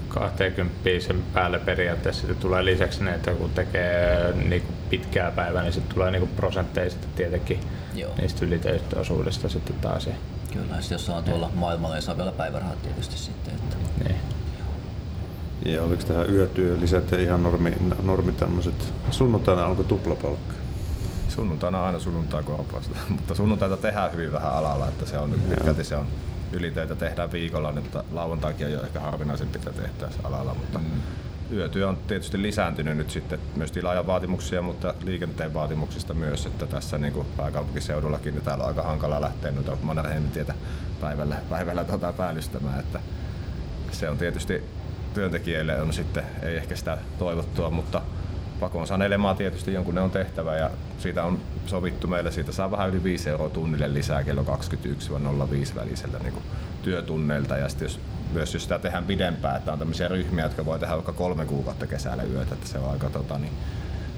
[0.08, 5.72] 20 sen päälle periaatteessa sitten tulee lisäksi ne, että kun tekee niinku pitkää päivää, niin
[5.72, 7.60] sitten tulee niinku prosentteista tietenkin
[7.94, 8.10] Joo.
[8.20, 10.08] niistä ylitöistä osuudesta sitten taas.
[10.52, 13.54] Kyllä, jos on tuolla maailmalla, niin saa vielä päivärahat tietysti sitten.
[13.54, 13.76] Että...
[14.04, 14.16] Niin.
[15.64, 17.72] Ja oliko tähän yötyö lisät ja ihan normi,
[18.02, 20.54] normi tämmöiset, sunnuntaina onko tuplapalkka?
[21.34, 25.84] Sunnuntaina aina sunnuntai korvausta, mutta sunnuntaita tehdään hyvin vähän alalla, että se on nyt pitkälti
[25.84, 26.06] se on
[26.52, 30.84] ylitöitä tehdään viikolla, niin mutta lauantaikin on jo ehkä harvinaisempi tehdään alalla, mutta mm.
[31.52, 36.98] yötyö on tietysti lisääntynyt nyt sitten myös tilaajan vaatimuksia, mutta liikenteen vaatimuksista myös, että tässä
[36.98, 40.54] niin kuin pääkaupunkiseudullakin niin täällä on aika hankala lähteä noita Mannerheimin tietä
[41.00, 43.00] päivällä, päivällä tuota päällystämään, että
[43.92, 44.62] se on tietysti
[45.14, 48.02] työntekijöille on sitten, ei ehkä sitä toivottua, mutta
[48.60, 52.90] pakon sanelemaan tietysti jonkun ne on tehtävä ja siitä on sovittu meille, siitä saa vähän
[52.90, 56.34] yli 5 euroa tunnille lisää kello 21-05 välisellä niin
[56.82, 57.56] työtunneilta.
[57.56, 58.00] Ja sitten jos,
[58.32, 61.86] myös jos sitä tehdään pidempään, että on tämmöisiä ryhmiä, jotka voi tehdä vaikka kolme kuukautta
[61.86, 63.52] kesällä yötä, että se on aika tota, niin,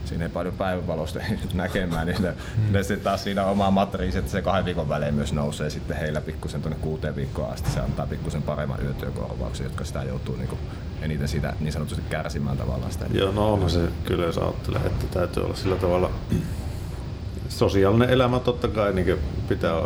[0.06, 1.20] siinä ei paljon päivänvalosta
[1.54, 2.34] näkemään, niin ne,
[2.70, 6.20] ne sitten taas siinä omaa matriisi, että se kahden viikon välein myös nousee sitten heillä
[6.20, 7.70] pikkusen tuonne kuuteen viikkoon asti.
[7.70, 10.60] Se antaa pikkusen paremman yötyökorvauksen, jotka sitä joutuu niin kuin
[11.02, 13.06] eniten sitä niin sanotusti kärsimään tavallaan sitä.
[13.12, 16.10] Joo, no onhan se kyllä, jos ajattelee, että täytyy olla sillä tavalla
[17.48, 19.82] sosiaalinen elämä totta kai niin pitää,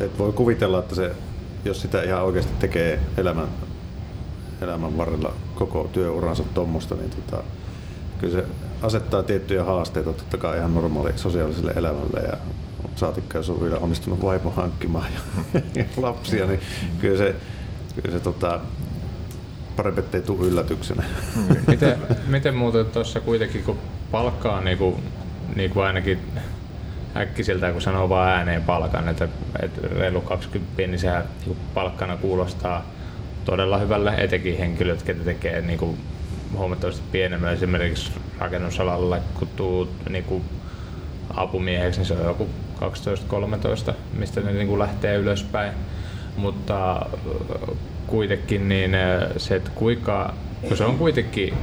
[0.00, 1.12] et voi kuvitella, että se,
[1.64, 3.48] jos sitä ihan oikeasti tekee elämän,
[4.60, 7.42] elämän varrella koko työuransa tuommoista, niin tota,
[8.18, 8.44] kyllä se
[8.82, 12.36] asettaa tiettyjä haasteita totta kai ihan normaali sosiaaliselle elämälle ja
[12.96, 15.06] saatikka, jos on vielä onnistunut vaimo hankkimaan
[15.74, 16.60] ja, lapsia, niin
[17.00, 17.34] kyllä se,
[17.94, 18.60] kyllä se tota,
[19.76, 21.04] parempi, ettei tule yllätyksenä.
[21.66, 23.78] miten, miten muuten tuossa kuitenkin, kun
[24.10, 24.96] palkkaa niin kuin,
[25.56, 26.18] niin kuin ainakin
[27.16, 29.28] äkkisiltä, kun sanoo vaan ääneen palkan, että,
[29.62, 32.86] että reilu 20, niin sehän niin palkkana kuulostaa
[33.44, 35.98] todella hyvälle, etenkin henkilöt, jotka tekee niin kuin
[36.52, 40.44] huomattavasti pienemmän esimerkiksi rakennusalalla, kun tuut niin kuin
[41.34, 42.48] apumieheksi, niin se on joku
[43.90, 45.72] 12-13, mistä ne niin kuin lähtee ylöspäin.
[46.36, 47.06] Mutta
[48.06, 48.90] kuitenkin niin
[49.36, 50.34] se, että kuinka,
[50.68, 51.54] kun se on kuitenkin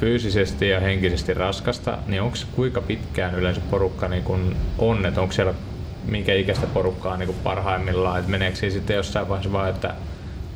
[0.00, 5.32] fyysisesti ja henkisesti raskasta, niin onko kuinka pitkään yleensä porukka niin kun on, että onko
[5.32, 5.54] siellä
[6.04, 9.94] minkä ikäistä porukkaa niin parhaimmillaan, että meneekö sitten jossain vaiheessa vaan, että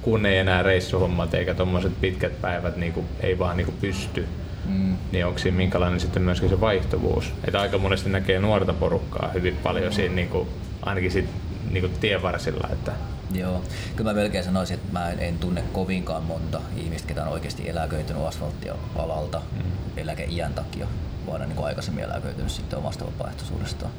[0.03, 4.29] kun ei enää reissuhommat eikä tuommoiset pitkät päivät niin kuin, ei vaan niin kuin pysty,
[4.67, 4.97] mm.
[5.13, 7.33] niin onko siinä minkälainen sitten myöskin se vaihtuvuus?
[7.45, 10.49] Että aika monesti näkee nuorta porukkaa hyvin paljon siinä niin kuin,
[10.83, 11.29] ainakin sit,
[11.71, 12.69] niin kuin tienvarsilla.
[12.73, 12.93] Että...
[13.35, 13.63] Joo,
[13.97, 17.69] kyllä mä melkein sanoisin, että mä en, en tunne kovinkaan monta ihmistä, ketä on oikeasti
[17.69, 19.71] eläköitynyt asfalttialalta mm.
[19.97, 20.87] eläkeiän takia,
[21.27, 23.93] vaan niin kuin aikaisemmin eläköitynyt sitten omasta vapaaehtoisuudestaan.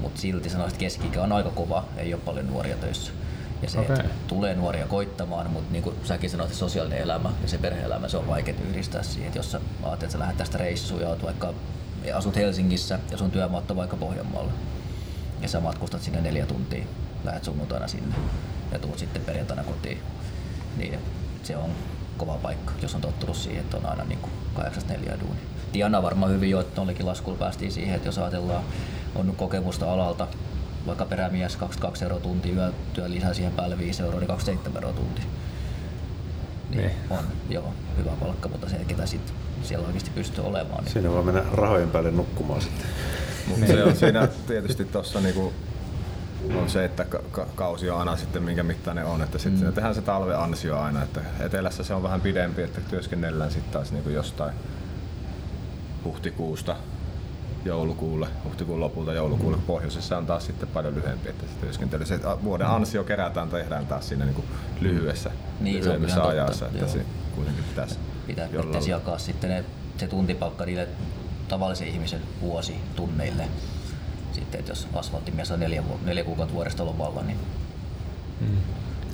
[0.00, 3.12] Mutta silti sanoisin, että keski on aika kova, ei ole paljon nuoria töissä.
[3.62, 7.48] Ja se, että tulee nuoria koittamaan, mutta niin kuin säkin sanoit, se sosiaalinen elämä ja
[7.48, 9.26] se perhe-elämä, se on vaikea yhdistää siihen.
[9.26, 11.54] Että jos sä ajattelet, että sä lähdet tästä reissuun ja oot vaikka
[12.14, 14.52] asut Helsingissä ja sun työmaat on vaikka Pohjanmaalla.
[15.40, 16.84] Ja sä matkustat sinne neljä tuntia,
[17.24, 18.14] lähdet sunnuntaina sinne
[18.72, 19.98] ja tuut sitten perjantaina kotiin.
[20.76, 20.98] Niin
[21.42, 21.70] se on
[22.16, 25.40] kova paikka, jos on tottunut siihen, että on aina niin kuin 8-4 duuni.
[25.72, 28.64] Tiana varmaan hyvin jo, että nollekin laskulla päästiin siihen, että jos ajatellaan,
[29.14, 30.26] on kokemusta alalta,
[30.86, 35.22] vaikka perämies 22 euroa tunti, yötyö lisää siihen päälle 5 euroa, niin 27 euroa tunti.
[36.70, 36.92] Niin, Niin.
[37.10, 41.22] on joo, hyvä palkka, mutta se, ketä sit siellä oikeasti pystyy olemaan, niin Siinä voi
[41.24, 42.86] mennä rahojen päälle nukkumaan sitten.
[43.48, 45.52] Mutta se on siinä tietysti tuossa niinku,
[46.60, 49.72] on se, että ka- ka- kausi on aina sitten minkä mittainen on, että sitten mm.
[49.72, 53.92] tehdään se talven ansio aina, että etelässä se on vähän pidempi, että työskennellään sitten taas
[53.92, 54.54] niinku jostain
[56.04, 56.76] huhtikuusta
[57.64, 59.58] joulukuulle, huhtikuun lopulta joulukuulle.
[59.66, 64.08] Pohjoisessa on taas sitten paljon lyhempi, että se työskentely, se vuoden ansio kerätään, tehdään taas
[64.08, 64.44] siinä niinku
[64.80, 66.88] lyhyessä, Niin, se on lyhyemmässä totta, ajassa, että joo.
[66.88, 67.04] se
[67.34, 69.64] kuitenkin pitäisi pitää jollain pitäisi jakaa sitten ne,
[69.96, 70.88] se tuntipalkka niille
[71.48, 73.48] tavallisen ihmisen vuositunneille.
[74.32, 77.38] Sitten, että jos asfalttimies on neljä, neljä kuukautta vuodesta lomalla, niin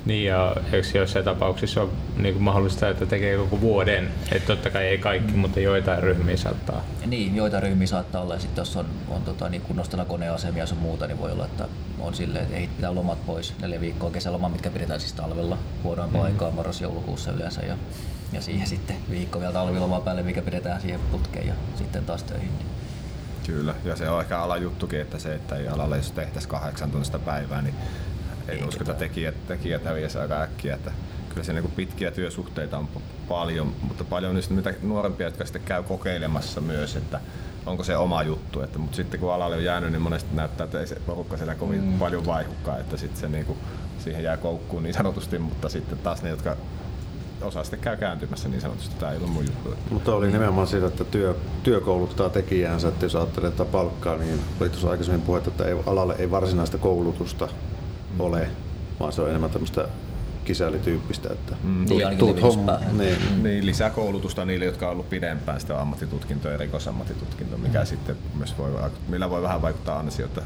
[0.05, 4.11] Niin ja eikö joissain tapauksissa ole niin kuin mahdollista, että tekee koko vuoden?
[4.31, 6.83] Että totta kai ei kaikki, mutta joitain ryhmiä saattaa.
[7.05, 10.75] Niin, joita ryhmiä saattaa olla ja sitten jos on, on tota, niin kunnostella koneasemia ja
[10.75, 11.65] muuta, niin voi olla, että
[11.99, 16.21] on silleen, että ei pitää lomat pois neljä viikkoa kesäloma, mitkä pidetään siis talvella huonoimpaa
[16.21, 16.33] mm-hmm.
[16.33, 17.77] aikaa marras-joulukuussa yleensä ja,
[18.33, 22.57] ja siihen sitten viikko vielä talvilomaa päälle, mikä pidetään siihen putkeen ja sitten taas töihin.
[22.57, 22.67] Niin.
[23.45, 26.91] Kyllä, ja se on ehkä alan juttukin, että se, että ei alalle jos tehtäisiin kahdeksan
[26.91, 27.75] tunnista päivää, niin
[28.49, 30.75] ei Ei uskota tekijät, tekijät häviäisi aika äkkiä.
[30.75, 30.91] Että
[31.29, 32.89] kyllä se niin pitkiä työsuhteita on
[33.27, 37.19] paljon, mutta paljon niistä mitä nuorempia, jotka sitten käy kokeilemassa myös, että
[37.65, 38.61] onko se oma juttu.
[38.61, 41.55] Että, mutta sitten kun alalle on jäänyt, niin monesti näyttää, että ei se porukka siellä
[41.55, 41.99] kovin mm.
[41.99, 43.57] paljon vaihdukaan, että sitten se niin kuin,
[43.99, 46.57] siihen jää koukkuun niin sanotusti, mutta sitten taas ne, jotka
[47.41, 49.75] osa sitten käy kääntymässä niin sanotusti, tämä ei ollut mun juttu.
[49.89, 54.39] Mutta oli nimenomaan siitä, että työ, työ kouluttaa tekijäänsä, että jos ajattelee tätä palkkaa, niin
[54.61, 57.47] oli tuossa aikaisemmin puhetta, että ei, alalle ei varsinaista koulutusta
[58.19, 58.47] ole,
[58.99, 59.87] vaan se on enemmän tämmöistä
[60.45, 61.85] kisällityyppistä, että Mm.
[61.89, 62.97] Niin, ainakin homma, levityspäähän.
[62.97, 68.15] niin, Niin, lisää koulutusta niille, jotka on ollut pidempään sitä ammattitutkintoa ja rikosammattitutkintoa, mikä sitten
[68.37, 68.71] myös voi,
[69.07, 70.41] millä voi vähän vaikuttaa ansioita.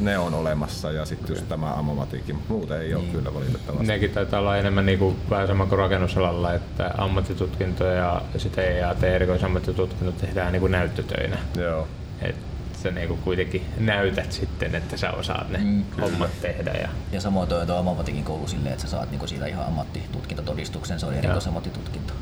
[0.00, 3.86] Ne on olemassa ja sitten just tämä ammatiikki, mutta muuten ei ole kyllä valitettavasti.
[3.86, 9.02] Nekin taitaa olla enemmän niin kuin, vähän sama kuin rakennusalalla, että ammattitutkinto ja sitten EAT
[9.04, 11.38] erikoisammattitutkinto tehdään niin kuin näyttötöinä.
[11.56, 11.88] Joo.
[12.22, 12.36] Et
[12.82, 16.70] sä niin kuin kuitenkin näytät sitten, että sä osaat ne Mm, hommat tehdä.
[16.72, 19.66] Ja, Ja samoin toi on tuo ammatikin koulu silleen, että sä saat niinku siitä ihan
[19.66, 22.12] ammattitutkintotodistuksen, se on erikoisammattitutkinto.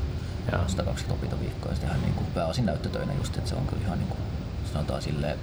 [0.51, 3.97] ja, 120 opintoviikkoa ja sitten ihan niinku pääosin näyttötöinä just, että se on kyllä ihan
[3.99, 4.17] niinku,
[4.73, 5.39] sanotaan silleen,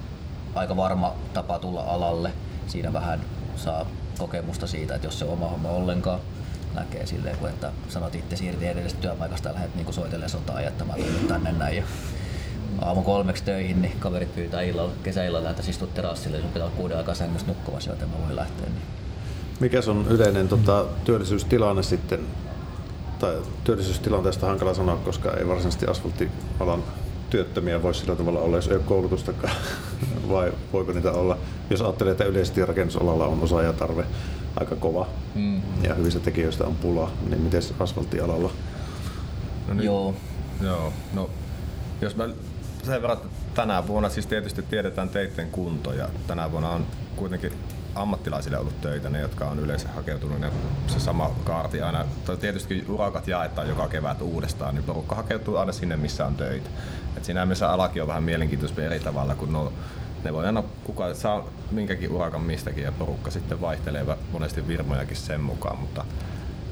[0.55, 2.31] aika varma tapa tulla alalle.
[2.67, 3.21] Siinä vähän
[3.55, 3.85] saa
[4.17, 6.19] kokemusta siitä, että jos se oma homma ollenkaan
[6.73, 10.67] näkee silleen, kun että sanot itse siirti edellisestä työpaikasta ja lähdet niinku soitellen sotaan ja
[10.69, 10.93] että mä
[11.27, 11.77] tänne näin.
[11.77, 11.83] Ja
[12.81, 16.97] aamu kolmeksi töihin, niin kaverit pyytää illalla, kesäillalla, että istut terassille, sun pitää olla kuuden
[16.97, 18.65] aikaa sängyssä nukkumassa, joten mä voin lähteä.
[18.65, 18.81] Niin.
[19.59, 22.19] Mikäs on yleinen tota, työllisyystilanne sitten,
[23.19, 26.83] tai työllisyystilanteesta hankala sanoa, koska ei varsinaisesti asfalttialan
[27.29, 29.55] työttömiä voi sillä tavalla olla, jos ei ole koulutustakaan,
[30.31, 31.37] vai voiko niitä olla?
[31.69, 34.05] Jos ajattelee, että yleisesti rakennusalalla on osaajatarve
[34.55, 35.61] aika kova mm.
[35.83, 38.51] ja hyvistä tekijöistä on pula, niin miten asfalttialalla?
[39.67, 40.13] No nyt- Joo,
[40.61, 41.29] Joo, no
[42.01, 42.29] jos mä
[42.85, 47.53] sen verran, että tänä vuonna siis tietysti tiedetään teitten kunto ja tänä vuonna on kuitenkin
[47.95, 50.51] ammattilaisille ollut töitä, ne jotka on yleensä hakeutunut ne,
[50.87, 52.05] se sama kaarti aina.
[52.25, 56.69] Tai tietysti urakat jaetaan joka kevät uudestaan, niin porukka hakeutuu aina sinne, missä on töitä.
[57.17, 59.73] Et siinä mielessä alakin on vähän mielenkiintoista eri tavalla, kun no,
[60.23, 65.41] ne voi aina kuka saa minkäkin urakan mistäkin ja porukka sitten vaihtelee monesti firmojakin sen
[65.41, 66.05] mukaan, mutta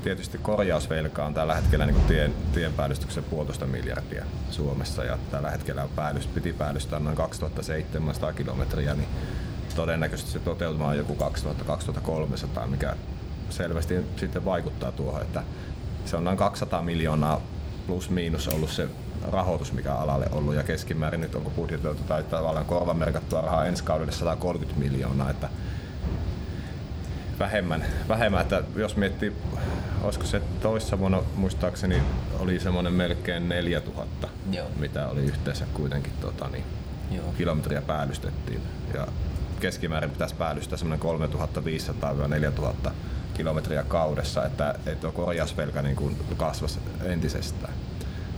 [0.03, 5.83] tietysti korjausvelka on tällä hetkellä niin tien, tien päällystyksen puolitoista miljardia Suomessa ja tällä hetkellä
[5.83, 9.07] on päällys, piti päällystää noin 2700 kilometriä, niin
[9.75, 11.17] todennäköisesti se toteutuma on joku
[12.63, 12.95] 2000-2300, mikä
[13.49, 15.43] selvästi sitten vaikuttaa tuohon, että
[16.05, 17.41] se on noin 200 miljoonaa
[17.87, 18.87] plus miinus ollut se
[19.31, 20.55] rahoitus, mikä on alalle ollut.
[20.55, 25.49] Ja keskimäärin nyt onko budjetoitu tai tavallaan korvamerkattua rahaa ensi kaudelle 130 miljoonaa, että
[27.39, 29.35] vähemmän, vähemmän, että jos miettii,
[30.01, 32.01] olisiko se toissa vuonna muistaakseni
[32.39, 34.67] oli semmoinen melkein 4000, Joo.
[34.79, 36.63] mitä oli yhteensä kuitenkin tota, niin,
[37.11, 37.33] joo.
[37.37, 38.61] kilometriä päällystettiin.
[38.93, 39.07] Ja
[39.59, 41.05] keskimäärin pitäisi päällystää semmoinen
[42.87, 42.91] 3500-4000
[43.33, 47.73] kilometriä kaudessa, että, että korjausvelka niin kuin kasvaisi entisestään.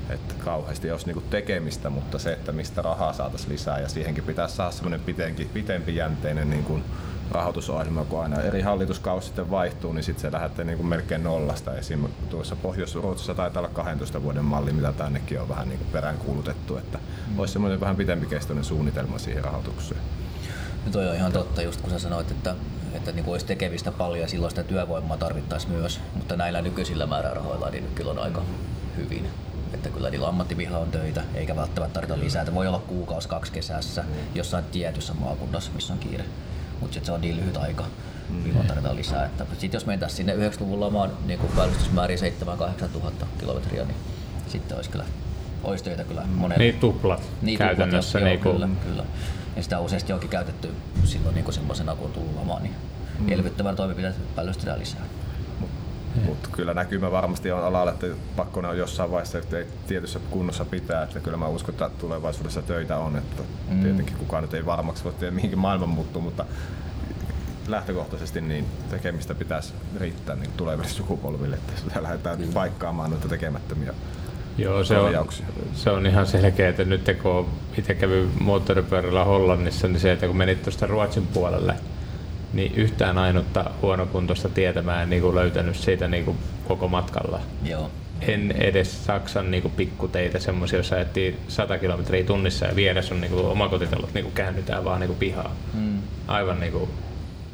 [0.09, 4.55] Että kauheasti olisi niinku tekemistä, mutta se, että mistä rahaa saataisiin lisää ja siihenkin pitäisi
[4.55, 6.83] saada semmoinen pitempi, pitempi jänteinen niin kuin
[7.31, 11.75] rahoitusohjelma, kun aina eri hallituskausi sitten vaihtuu, niin sitten se lähtee niin kuin melkein nollasta.
[11.77, 12.07] Esim.
[12.29, 16.97] tuossa Pohjois-Ruotsissa taitaa olla 12 vuoden malli, mitä tännekin on vähän niin kuin peräänkuulutettu, että
[16.97, 17.39] mm.
[17.39, 20.01] olisi semmoinen vähän pitempikestoinen suunnitelma siihen rahoitukseen.
[20.85, 22.55] No toi on ihan totta, just kun sä sanoit, että,
[22.93, 27.69] että niin olisi tekemistä paljon ja silloin sitä työvoimaa tarvittaisiin myös, mutta näillä nykyisillä määrärahoilla
[27.69, 28.41] niin nyt kyllä on aika
[28.97, 29.27] hyvin.
[29.73, 32.41] Että kyllä niillä ammattiviha on töitä, eikä välttämättä tarvita lisää.
[32.41, 34.03] Että voi olla kuukausi, kaksi kesässä
[34.35, 36.25] jossain tietyssä maakunnassa, missä on kiire.
[36.79, 37.85] Mutta sitten se on niin lyhyt aika,
[38.43, 39.29] milloin tarvitaan lisää.
[39.57, 43.97] Sitten jos mentäisiin sinne 90-luvun lamaan niin päivystysmääriin 7-8 tuhatta kilometriä, niin
[44.47, 45.05] sitten olisi kyllä
[45.63, 46.63] olisi töitä kyllä monelle.
[46.63, 48.19] Niin tuplat niin, käytännössä.
[48.19, 49.03] Tuplat, niin joo, kyllä, kyllä.
[49.55, 50.69] Ja sitä useasti onkin käytetty
[51.03, 52.75] silloin niin semmoisena, kun on tullut lama, niin
[53.19, 53.31] mm.
[53.31, 55.01] elvyttävän toimenpiteet päällystytään lisää.
[56.25, 60.19] Mutta kyllä näkymä varmasti on alalla, että pakko ne on jossain vaiheessa että ei tietyssä
[60.29, 61.03] kunnossa pitää.
[61.03, 63.17] Että kyllä mä uskon, että tulevaisuudessa töitä on.
[63.17, 63.83] Että mm.
[63.83, 66.45] Tietenkin kukaan nyt ei varmaksi voi tehdä mihinkin maailman muuttuu, mutta
[67.67, 72.53] lähtökohtaisesti niin tekemistä pitäisi riittää niin tuleville sukupolville, että lähdetään mm.
[72.53, 73.93] paikkaamaan noita tekemättömiä
[74.57, 75.27] Joo, se on,
[75.73, 80.37] se on ihan selkeä, että nyt kun itse kävin moottoripyörällä Hollannissa, niin se, että kun
[80.37, 81.73] menit tuosta Ruotsin puolelle,
[82.55, 86.37] niin yhtään ainutta huonokuntoista tietä mä en niin löytänyt siitä niin
[86.67, 87.39] koko matkalla.
[87.63, 87.91] Joo.
[88.21, 93.33] En edes Saksan niin pikkuteitä, semmoisia, joissa ajettiin 100 kilometriä tunnissa ja vieressä on niin
[93.33, 95.51] omakotitalot niin käännytään vaan niin pihaan.
[95.73, 96.01] Mm.
[96.27, 96.89] Aivan niin kuin,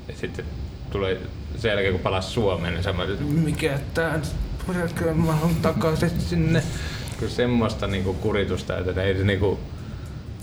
[0.07, 0.45] ja sitten
[0.89, 1.21] tulee
[1.57, 4.19] sen jälkeen kun palasi Suomeen, niin sanoin, että mikä tää
[4.65, 6.63] Purjatko mä haluan takaisin sinne.
[7.19, 9.59] Kyllä semmoista niinku kuritusta, että ei se niinku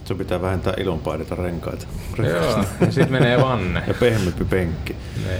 [0.08, 1.86] Sun pitää vähentää ilonpainetta renkaita.
[2.18, 3.82] Joo, ja sitten menee vanne.
[3.86, 4.96] ja pehmempi penkki.
[5.26, 5.34] Ne.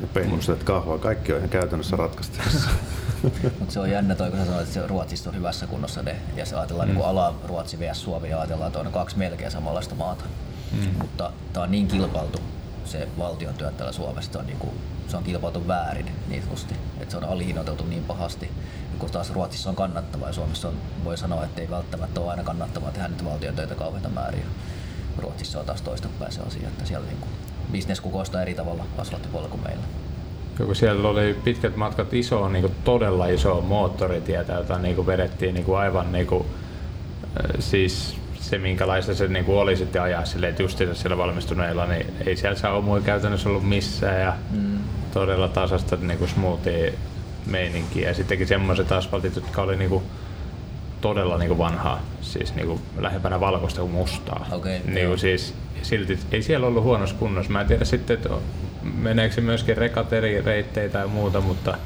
[0.00, 0.98] Ja pehmusteet kahvaa.
[0.98, 2.70] Kaikki on ihan käytännössä ratkaistavissa.
[3.58, 6.16] Mutta se on jännä toi, kun sä sanoit, että se Ruotsista on hyvässä kunnossa ne,
[6.36, 6.94] ja se ajatellaan mm.
[6.94, 10.24] niin ala Ruotsi vs Suomi, ja ajatellaan, että on kaksi melkein samanlaista maata.
[10.72, 10.88] Mm.
[10.98, 12.38] Mutta tämä on niin kilpailtu
[12.84, 14.72] se valtion työ täällä Suomessa, on, niin kuin,
[15.08, 16.42] se on kilpailtu väärin niin
[17.00, 18.50] että se on alihinnoiteltu niin pahasti,
[19.02, 20.74] kun taas Ruotsissa on kannattavaa ja Suomessa on,
[21.04, 24.44] voi sanoa, että ei välttämättä ole aina kannattavaa tehdä nyt valtion töitä kauheita määriä.
[25.18, 27.30] Ruotsissa on taas toistepäin se asia, että siellä niin kuin,
[27.72, 29.82] business kukoistaa eri tavalla asfalttipuolella kuin meillä.
[30.58, 35.54] Joku siellä oli pitkät matkat iso, niin kuin todella iso moottoritietä, jota niin kuin vedettiin
[35.54, 36.46] niin kuin aivan niin kuin,
[37.58, 42.06] siis se, minkälaista se niin kuin oli sitten ajaa silleen, että justiinsa siellä valmistuneilla, niin
[42.26, 44.78] ei siellä saumoja käytännössä ollut missään ja mm.
[45.14, 46.92] todella tasasta niin kuin smoothia
[47.46, 48.08] meininkiä.
[48.08, 50.04] Ja sittenkin semmoiset asfaltit, jotka oli niin kuin
[51.00, 54.46] todella niin kuin vanhaa, siis niin kuin lähempänä valkoista kuin mustaa.
[54.52, 57.52] Okay, niin kuin siis, silti ei siellä ollut huonossa kunnossa.
[57.52, 58.28] Mä en tiedä sitten, että
[58.82, 61.78] meneekö se myöskin rekat eri reitteitä ja muuta, mutta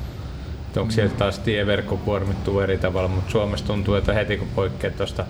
[0.76, 5.24] onko siellä taas tieverkko kuormittuu eri tavalla, mutta Suomessa tuntuu, että heti kun poikkeat tuosta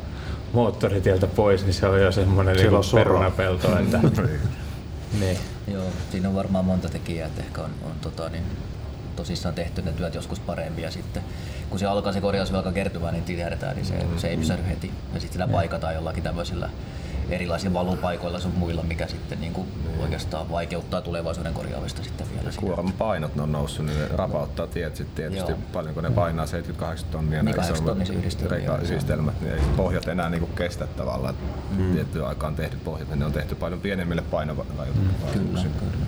[0.53, 3.79] moottoritieltä pois, niin se on jo semmoinen niin perunapelto.
[3.79, 4.01] Että,
[5.21, 5.39] niin.
[5.73, 8.43] Joo, siinä on varmaan monta tekijää, että ehkä on, on tota, niin,
[9.17, 11.23] tosissaan tehty ne työt joskus paremmin ja sitten
[11.71, 14.93] kun se alkaa se korjausvelka kertymään, niin tiedetään, niin se, se ei pysähdy heti.
[15.15, 16.71] Ja sitten sillä paikataan jollakin tämmöisillä
[17.31, 19.69] erilaisilla valupaikoilla sun muilla, mikä sitten niin kuin
[20.01, 22.51] oikeastaan vaikeuttaa tulevaisuuden korjaamista sitten vielä.
[22.57, 25.61] Kuorman painot ne on noussut, niin ne rapauttaa tiet sitten tietysti Joo.
[25.73, 27.43] paljon, kun ne painaa 78 tonnia.
[27.43, 28.19] Niin 8 tonnisia
[28.83, 29.41] yhdistelmät.
[29.41, 31.35] Niin ei pohjat enää niin kuin kestä tavallaan.
[31.77, 31.93] Mm.
[31.93, 35.05] Tiettyä aikaan tehdyt pohjat, niin ne on tehty paljon pienemmille painorajoituksille.
[35.35, 35.53] Mm.
[35.53, 36.07] Kyllä, kyllä.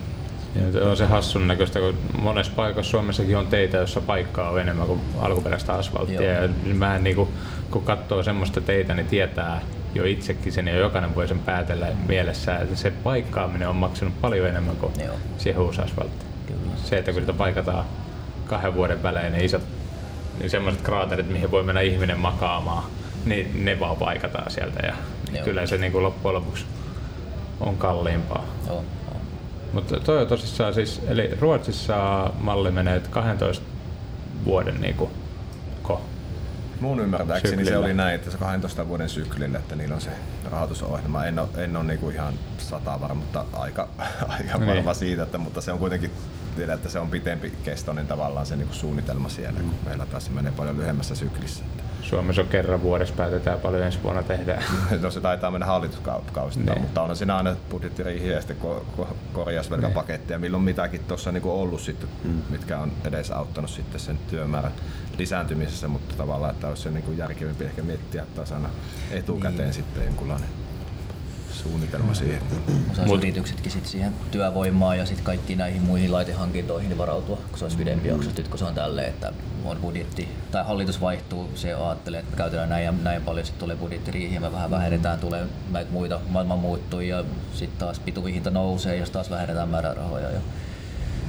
[0.59, 4.87] Ja on se hassun näköistä, kun monessa paikassa Suomessakin on teitä, jossa paikkaa on enemmän
[4.87, 6.33] kuin alkuperäistä asfalttia.
[6.33, 6.49] Joo.
[6.65, 7.29] Ja mä en, niin kuin,
[7.71, 9.61] kun katsoo semmoista teitä, niin tietää,
[9.95, 14.47] jo itsekin sen ja jokainen voi sen päätellä mielessä, että se paikkaaminen on maksanut paljon
[14.47, 15.15] enemmän kuin Joo.
[15.37, 16.25] siehusasfaltti.
[16.83, 17.85] Se, että kun sitä paikataan
[18.45, 19.61] kahden vuoden välein ne isot
[20.39, 22.83] niin semmoiset kraaterit, mihin voi mennä ihminen makaamaan,
[23.25, 24.93] niin ne vaan paikataan sieltä ja
[25.33, 25.43] Joo.
[25.43, 26.65] kyllä se niin kuin loppujen lopuksi
[27.59, 28.45] on kalliimpaa.
[28.67, 28.83] Joo.
[29.73, 33.65] Mutta toi on tosissaan siis, eli Ruotsissa malli menee 12
[34.45, 35.11] vuoden niin kuin,
[35.83, 36.01] ko,
[36.79, 37.71] Mun ymmärtääkseni syklillä.
[37.71, 40.09] se oli näin, että se 12 vuoden syklille, että niillä on se
[40.51, 41.25] rahoitusohjelma.
[41.25, 43.87] En ole, en ole niinku ihan sata varma, mutta aika,
[44.27, 44.67] aika niin.
[44.67, 46.11] varma siitä, että, mutta se on kuitenkin
[46.55, 49.69] tiedä, että se on pitempi kestoinen tavallaan se niinku suunnitelma siellä, mm.
[49.69, 51.63] kun meillä taas se menee paljon lyhyemmässä syklissä.
[52.09, 54.63] Suomessa on kerran vuodessa päätetään paljon ensi vuonna tehdään.
[55.01, 56.81] no se taitaa mennä hallituskausista, niin.
[56.81, 60.41] mutta on siinä aina budjettiriihiä ja sitten ko- ko- korjausvelkapaketteja, niin.
[60.41, 62.41] milloin mitäkin tuossa niinku ollut sitten, mm.
[62.49, 64.71] mitkä on edes auttanut sitten sen työmäärän
[65.17, 68.69] lisääntymisessä, mutta tavallaan, että olisi se niinku järkevämpi ehkä miettiä tasana
[69.11, 69.73] etukäteen niin.
[69.73, 70.49] sitten jonkunlainen
[71.59, 72.41] suunnitelma siihen.
[72.91, 73.23] Osaisi Mut.
[73.23, 78.07] yrityksetkin sit siihen työvoimaan ja sitten kaikki näihin muihin laitehankintoihin varautua, kun se olisi pidempi
[78.07, 78.29] jakso.
[78.37, 79.33] Nyt kun se on tälleen, että
[79.65, 83.59] on budjetti, tai hallitus vaihtuu, se ajattelee, että me käytetään näin ja näin paljon, sitten
[83.59, 88.49] tulee budjettiriihi ja me vähän vähennetään, tulee näitä muita, maailma muuttuu ja sitten taas pituvihinta
[88.49, 90.31] nousee ja taas vähennetään määrärahoja.
[90.31, 90.39] Ja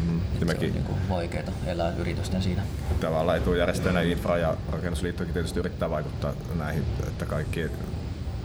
[0.08, 0.20] Mm.
[0.38, 2.62] Se on niin kuin vaikeaa elää yritysten siinä.
[3.00, 7.60] Tavallaan etujärjestöinä infra ja rakennusliittokin tietysti yrittää vaikuttaa näihin, että kaikki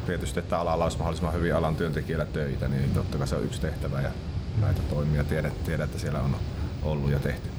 [0.05, 3.61] tietysti, että alalla olisi mahdollisimman hyvin alan työntekijöillä töitä, niin totta kai se on yksi
[3.61, 4.09] tehtävä ja
[4.61, 6.35] näitä toimia tiedät, tiedät että siellä on
[6.83, 7.49] ollut ja tehty.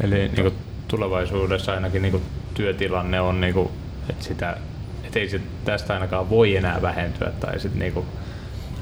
[0.00, 0.54] Eli niin kuin
[0.88, 2.22] tulevaisuudessa ainakin niin kuin
[2.54, 3.68] työtilanne on, niin kuin,
[4.10, 4.56] että, sitä,
[5.04, 8.06] että ei se tästä ainakaan voi enää vähentyä tai sitten niin kuin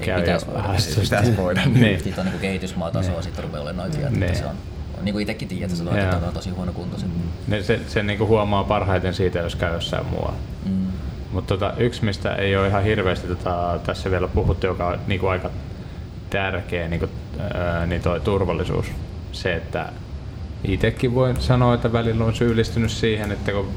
[0.05, 0.69] käy pitäisi voida.
[1.01, 1.61] Pitäisi voida.
[1.65, 2.03] niin.
[2.03, 3.23] Sitten on niin kehitysmaatasoa, niin.
[3.23, 4.35] sitten rupeaa olemaan noita niin.
[4.35, 4.55] se on
[5.01, 6.97] niin kuin itsekin tiedät, että se on tosi huono kunto.
[6.97, 7.63] Mm.
[7.63, 10.37] Se, se niin kuin huomaa parhaiten siitä, jos käy jossain muualla.
[11.33, 15.19] Mutta tota, yksi, mistä ei ole ihan hirveästi tota, tässä vielä puhuttu, joka on niin
[15.19, 15.49] kuin aika
[16.29, 17.11] tärkeä, niin, kuin,
[17.53, 18.85] ää, niin toi turvallisuus.
[19.31, 19.89] Se, että
[20.63, 23.67] itsekin voin sanoa, että välillä on syyllistynyt siihen, että kun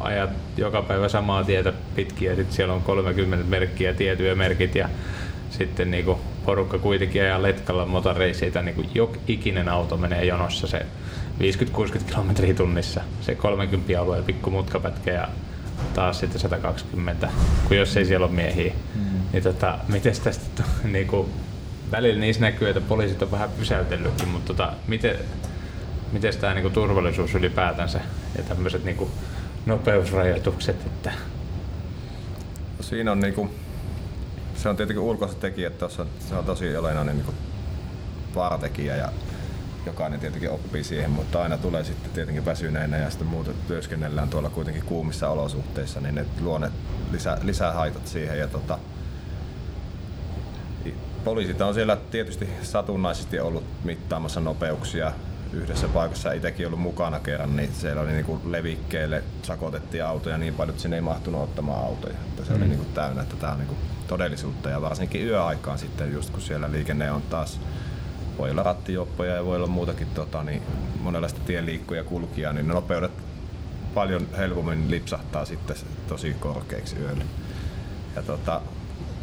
[0.00, 4.88] ajat joka päivä samaa tietä pitkin ja sitten siellä on 30 merkkiä, tiettyjä merkit ja
[5.50, 10.86] sitten niinku porukka kuitenkin ajaa letkalla motoreisiita, niinku jok ikinen auto menee jonossa se
[11.40, 15.28] 50-60 kilometriä tunnissa, se 30 alue pikku mutkapätkä ja
[15.94, 17.28] taas sitten 120,
[17.68, 18.72] kun jos ei siellä ole miehiä.
[18.94, 19.02] Mm.
[19.32, 21.28] Niin tota, miten tästä niinku,
[21.90, 25.16] välillä niissä näkyy, että poliisit on vähän pysäytellytkin, mutta tota, miten,
[26.12, 28.00] miten tämä niinku, turvallisuus ylipäätänsä
[28.38, 29.10] ja tämmöiset niinku,
[29.66, 31.12] nopeusrajoitukset, että
[32.80, 33.50] Siinä on niinku,
[34.56, 37.36] se on tietenkin ulkoiset tekijät tuossa, se on tosi olennainen niin
[38.34, 39.12] vaaratekijä ja
[39.86, 44.50] jokainen tietenkin oppii siihen, mutta aina tulee sitten tietenkin väsyneenä ja sitten muuta työskennellään tuolla
[44.50, 46.70] kuitenkin kuumissa olosuhteissa, niin ne luo ne
[47.12, 48.38] lisä, lisää haitat siihen.
[48.38, 48.78] Ja tota,
[51.24, 55.12] poliisit on siellä tietysti satunnaisesti ollut mittaamassa nopeuksia
[55.52, 60.70] yhdessä paikassa itsekin ollut mukana kerran, niin siellä oli niinku levikkeelle sakotettiin autoja niin paljon,
[60.70, 62.14] että sinne ei mahtunut ottamaan autoja.
[62.28, 62.56] Että se mm.
[62.56, 63.76] oli niinku täynnä, että tämä on niinku
[64.08, 67.60] todellisuutta ja varsinkin yöaikaan sitten just kun siellä liikenne on taas
[68.38, 70.62] voi olla rattijuoppoja ja voi olla muutakin tota, niin
[71.00, 73.12] monenlaista tieliikkuja kulkijaa, niin ne nopeudet
[73.94, 75.76] paljon helpommin lipsahtaa sitten
[76.08, 77.24] tosi korkeiksi yöllä.
[78.16, 78.60] Ja tota,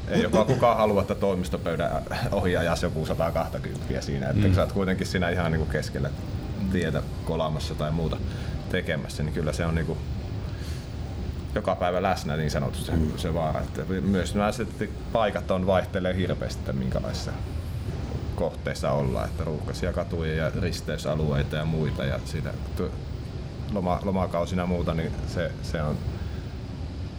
[0.08, 4.54] ei joka kukaan halua, että toimistopöydän ohi ajaisi joku 120 siinä, että mm.
[4.54, 6.10] sä oot kuitenkin siinä ihan niin kuin keskellä
[6.72, 8.18] tietä kolaamassa tai muuta
[8.70, 10.00] tekemässä, niin kyllä se on niin kuin
[11.56, 13.18] joka päivä läsnä niin sanotusti mm.
[13.18, 13.62] se vaara.
[13.62, 14.50] Että myös nämä
[15.12, 17.32] paikat on vaihtelee hirveästi, että minkälaisissa
[18.44, 22.54] kohteissa ollaan, että ruuhkaisia katuja ja risteysalueita ja muita ja siinä
[23.74, 25.98] loma, lomakausina ja muuta, niin se, se on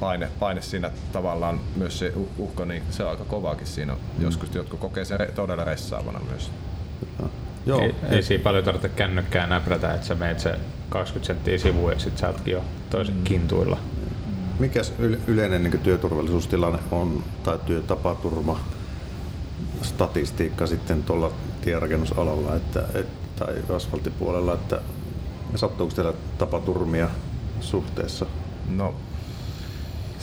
[0.00, 3.92] paine, paine siinä tavallaan myös se uh, uhko, niin se on aika kovaakin siinä.
[3.92, 4.24] Mm.
[4.24, 6.50] Joskus jotkut kokee sen todella ressaavana myös.
[7.66, 7.80] Joo.
[7.80, 10.58] Ei, ei siinä paljon tarvitse kännykkää näprätä, että sä meet se
[10.88, 13.24] 20 senttiä sivuun ja sit sä ootkin jo toisen mm.
[13.24, 13.78] kintuilla.
[14.58, 14.92] Mikäs
[15.26, 18.60] yleinen niin työturvallisuustilanne on tai työtapaturma
[19.82, 24.80] statistiikka sitten tuolla tierakennusalalla että, et, tai asfalttipuolella, että
[25.54, 27.10] sattuuko teillä tapaturmia
[27.60, 28.26] suhteessa?
[28.68, 28.94] No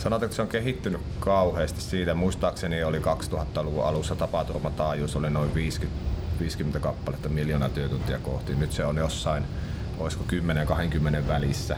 [0.02, 2.14] Sanotaan, että se on kehittynyt kauheasti siitä.
[2.14, 6.00] Muistaakseni oli 2000-luvun alussa tapaturmataajuus oli noin 50,
[6.40, 8.54] 50 kappaletta miljoonaa työtuntia kohti.
[8.54, 9.44] Nyt se on jossain,
[9.98, 10.24] olisiko
[11.24, 11.76] 10-20 välissä.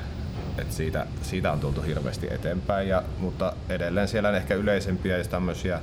[0.58, 5.24] Et siitä, siitä on tultu hirveästi eteenpäin, ja, mutta edelleen siellä on ehkä yleisempiä ja
[5.24, 5.80] tämmöisiä,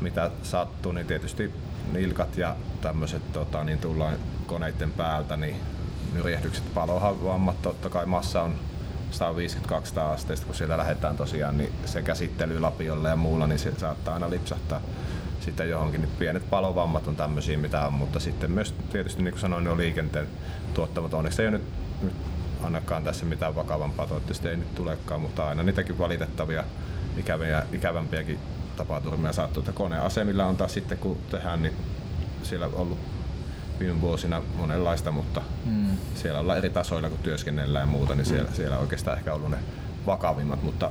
[0.00, 1.52] mitä sattuu, niin tietysti
[1.92, 4.14] nilkat ja tämmöiset tota, niin tullaan
[4.46, 5.56] koneiden päältä, niin
[6.12, 8.54] nyrjähdykset, palovammat, totta kai massa on
[9.12, 14.14] 150-200 asteista, kun siellä lähdetään tosiaan, niin se käsittely lapiolle ja muulla, niin se saattaa
[14.14, 14.80] aina lipsahtaa
[15.40, 16.00] sitten johonkin.
[16.00, 19.70] Niin pienet palovammat on tämmöisiä, mitä on, mutta sitten myös tietysti niin kuin sanoin, ne
[19.70, 20.26] on liikenteen
[20.74, 21.14] tuottamat.
[21.14, 21.66] Onneksi ei ole nyt,
[22.02, 22.14] nyt
[22.62, 26.64] ainakaan tässä mitään vakavampaa, toivottavasti ei nyt tulekaan, mutta aina niitäkin valitettavia
[27.16, 28.38] ikäviä, ikävämpiäkin
[28.78, 29.60] tapaturmia sattuu.
[29.60, 31.72] Että koneasemilla on taas sitten kun tehdään, niin
[32.42, 32.98] siellä on ollut
[33.80, 35.86] viime vuosina monenlaista, mutta mm.
[36.14, 38.54] siellä ollaan eri tasoilla kun työskennellään ja muuta, niin siellä, mm.
[38.54, 39.58] siellä oikeastaan ehkä ollut ne
[40.06, 40.90] vakavimmat, mutta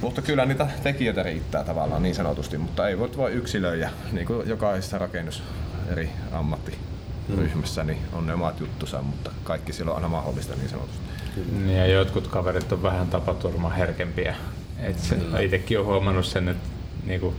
[0.00, 4.48] mutta kyllä niitä tekijöitä riittää tavallaan niin sanotusti, mutta ei voi, voi yksilöjä, niin kuin
[4.48, 5.42] jokaisessa rakennus
[5.88, 11.08] eri ammattiryhmässä, niin on ne omat juttusa, mutta kaikki silloin on aina mahdollista niin sanotusti.
[11.34, 11.72] Kyllä.
[11.72, 14.36] Ja jotkut kaverit on vähän tapaturma herkempiä.
[15.40, 16.68] Itsekin olen huomannut sen, että
[17.06, 17.34] niinku,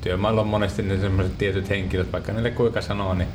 [0.00, 3.28] työmailla on monesti ne sellaiset tietyt henkilöt, vaikka niille kuinka sanoo, niin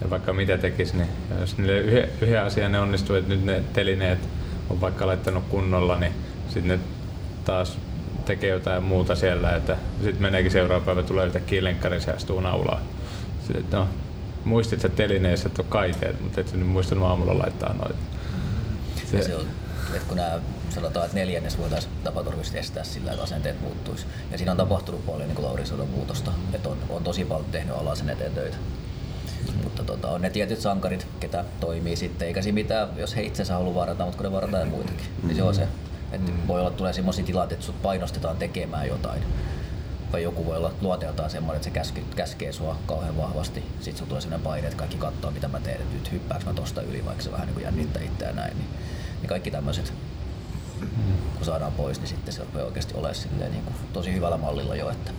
[0.00, 1.08] ja vaikka mitä tekisi, niin
[1.40, 4.18] jos niille yhden, yhden asian ne onnistuu, että nyt ne telineet
[4.70, 6.12] on vaikka laittanut kunnolla, niin
[6.48, 6.78] sitten ne
[7.44, 7.78] taas
[8.24, 12.80] tekee jotain muuta siellä, että sitten meneekin seuraava päivä, tulee yhtäkkiä lenkkarin se astuu naulaa.
[13.46, 13.88] Sitten, no,
[14.44, 17.98] muistit sä telineessä, että on kaiteet, mutta et sä nyt muistanut aamulla laittaa noita.
[19.10, 19.46] Se, se on,
[19.94, 20.40] että kun nämä
[20.72, 24.06] sanotaan, että neljännes voitaisiin tapaturmisesti estää sillä, että asenteet muuttuisi.
[24.30, 27.76] Ja siinä on tapahtunut paljon niin Lauri Sodon muutosta, että on, on tosi paljon tehnyt
[27.76, 28.56] alaa sen eteen töitä.
[29.62, 33.54] Mutta tota, on ne tietyt sankarit, ketä toimii sitten, eikä siinä mitään, jos he itsensä
[33.54, 35.68] haluaa varata, mutta kun ne varataan muitakin, niin se on se.
[36.12, 39.22] Että voi olla tulee sellaisia tilanteita, että sut painostetaan tekemään jotain.
[40.12, 43.64] Tai joku voi olla luonteeltaan semmoinen, että se käske, käskee sua kauhean vahvasti.
[43.80, 46.54] Sitten sulla tulee sellainen paine, että kaikki katsoo mitä mä teen, että nyt hyppääks mä
[46.54, 48.56] tosta yli, vaikka se vähän niin kuin jännittää itseään näin.
[48.56, 48.68] Niin,
[49.20, 49.92] niin kaikki tämmöiset
[51.34, 54.76] kun saadaan pois, niin sitten se rupeaa oikeasti olemaan silleen, niin kuin, tosi hyvällä mallilla
[54.76, 55.10] jo, että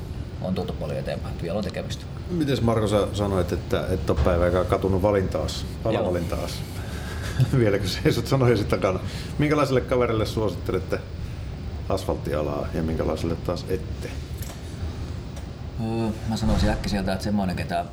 [0.42, 2.06] on tultu paljon eteenpäin, vielä on tekemistä.
[2.30, 6.52] Miten Marko sä sanoit, että et ole päivääkään katunut valintaas, alavalintaas?
[7.60, 9.00] Vieläkö seisot sanoisi takana?
[9.38, 11.00] Minkälaiselle kaverille suosittelette
[11.90, 14.10] asfalttialaa ja minkälaiselle taas ette?
[15.82, 17.86] Öö, mä sanoisin äkkiseltä, että semmoinen, ketä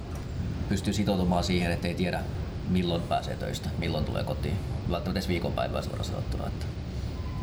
[0.69, 2.21] pystyy sitoutumaan siihen, että ei tiedä
[2.69, 4.57] milloin pääsee töistä, milloin tulee kotiin.
[4.81, 6.47] Välttämättä edes viikonpäivää suoraan sanottuna.
[6.47, 6.67] Että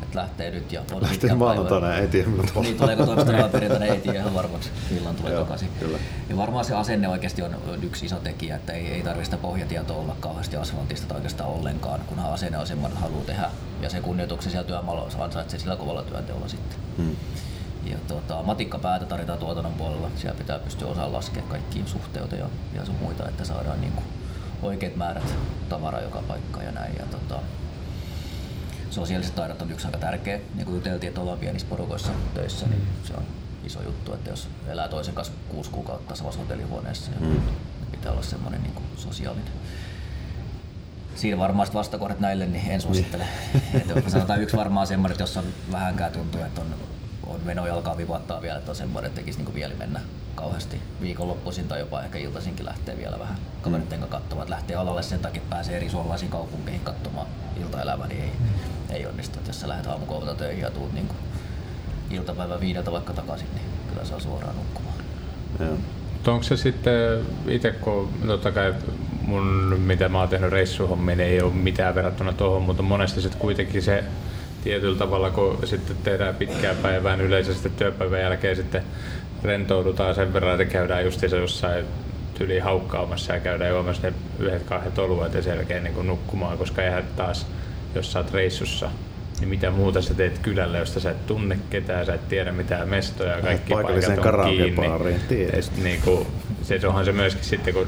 [0.04, 4.34] että lähtee nyt ja on Lähtee maanantaina, milloin Niin, tuleeko toimistolla perjantaina, ei tiedä ihan
[4.34, 5.70] varmaksi milloin tulee takaisin.
[5.80, 5.98] Kyllä.
[6.30, 9.98] Ja varmaan se asenne oikeasti on yksi iso tekijä, että ei, ei tarvitse sitä pohjatietoa
[9.98, 13.50] olla kauheasti asfaltista tai oikeastaan ollenkaan, kunhan asenne on semmoinen, haluaa tehdä.
[13.82, 16.78] Ja se kunnioituksen siellä työmaalla ansaitsee sillä kovalla työnteolla sitten.
[16.98, 17.16] Hmm.
[17.86, 20.12] Ja tuota, matikkapäätä tarvitaan tuotannon puolella.
[20.16, 24.06] Siellä pitää pystyä osaamaan laskea kaikki suhteita ja, ja sun muita, että saadaan niin kuin
[24.62, 25.36] oikeat määrät
[25.70, 26.96] tavaraa joka paikkaan ja näin.
[27.00, 27.43] Ja tuota,
[28.96, 30.39] sosiaaliset taidot on yksi aika tärkeä.
[30.56, 33.24] Niin kuin juteltiin, että ollaan pienissä porukoissa töissä, niin se on
[33.66, 37.41] iso juttu, että jos elää toisen kanssa kuusi kuukautta samassa hotellihuoneessa, niin mm.
[37.91, 39.54] pitää olla semmoinen niin kuin sosiaalinen.
[41.16, 43.28] Siinä varmaan vastakohdat näille, niin en suosittele.
[43.74, 43.98] Niin.
[43.98, 46.76] että sanotaan yksi varmaan semmoinen, että jos on vähänkään tuntuu, että on,
[47.28, 50.00] on meno alkaa vivattaa vielä, että on semmoinen, että tekisi niin vielä mennä
[50.36, 54.46] kauheasti viikonloppuisin tai jopa ehkä iltaisinkin lähtee vielä vähän kavereiden kanssa katsomaan.
[54.46, 57.28] Että lähtee alalle sen takia, että pääsee eri suomalaisiin kaupunkeihin katsomaan
[57.62, 58.32] iltaelämää, niin ei,
[58.90, 59.40] ei onnistu.
[59.40, 61.10] Että jos sä lähdet aamukolta töihin ja tuut niin
[62.12, 64.96] iltapäivä viideltä vaikka takaisin, niin kyllä saa suoraan nukkumaan.
[65.60, 65.78] Joo.
[66.28, 68.74] Onko se sitten itse, kun totta kai
[69.22, 73.42] mun, mitä mä oon tehnyt reissuhommia, niin ei ole mitään verrattuna tuohon, mutta monesti sitten
[73.42, 74.04] kuitenkin se
[74.64, 78.84] tietyllä tavalla, kun sitten tehdään pitkää päivää, niin yleisesti työpäivän jälkeen sitten
[79.44, 81.86] rentoudutaan sen verran, että käydään justiinsa jossain
[82.38, 86.82] tyli haukkaamassa ja käydään juomassa ne yhdet kahdet oluet ja sen jälkeen niin nukkumaan, koska
[86.82, 87.46] eihän taas,
[88.00, 88.89] jos sä oot reissussa,
[89.39, 92.89] niin mitä muuta sä teet kylällä, josta sä et tunne ketään, sä et tiedä mitään
[92.89, 94.88] mestoja, kaikki paikat on kiinni.
[95.84, 96.28] Niin kuin,
[96.64, 97.88] se onhan se myöskin sitten, kun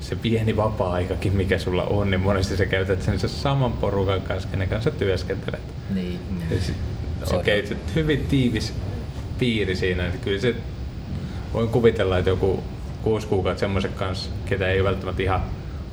[0.00, 4.68] se pieni vapaa-aikakin, mikä sulla on, niin monesti sä käytät sen saman porukan kanssa, kenen
[4.68, 5.60] kanssa työskentelet.
[5.94, 6.18] Niin.
[7.32, 8.74] Okei, okay, hyvin tiivis
[9.38, 10.06] piiri siinä.
[10.06, 10.54] Että kyllä se,
[11.52, 12.64] voin kuvitella, että joku
[13.02, 15.42] kuusi kuukautta semmoisen kanssa, ketä ei ole välttämättä ihan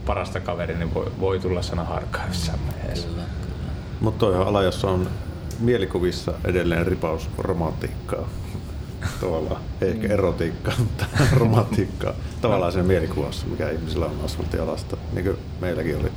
[0.05, 3.07] parasta kaveri, niin voi, voi tulla sana harkkaa jossain vaiheessa.
[3.99, 5.09] Mutta toi on ala, jossa on
[5.59, 8.27] mielikuvissa edelleen ripaus romantiikkaa.
[9.21, 10.13] Tavallaan, ei ehkä mm.
[10.13, 11.05] erotiikkaa, mutta
[11.39, 12.13] romantiikkaa.
[12.41, 16.11] Tavallaan sen mielikuvassa, mikä ihmisillä on asfalttialasta, niin kuin meilläkin oli.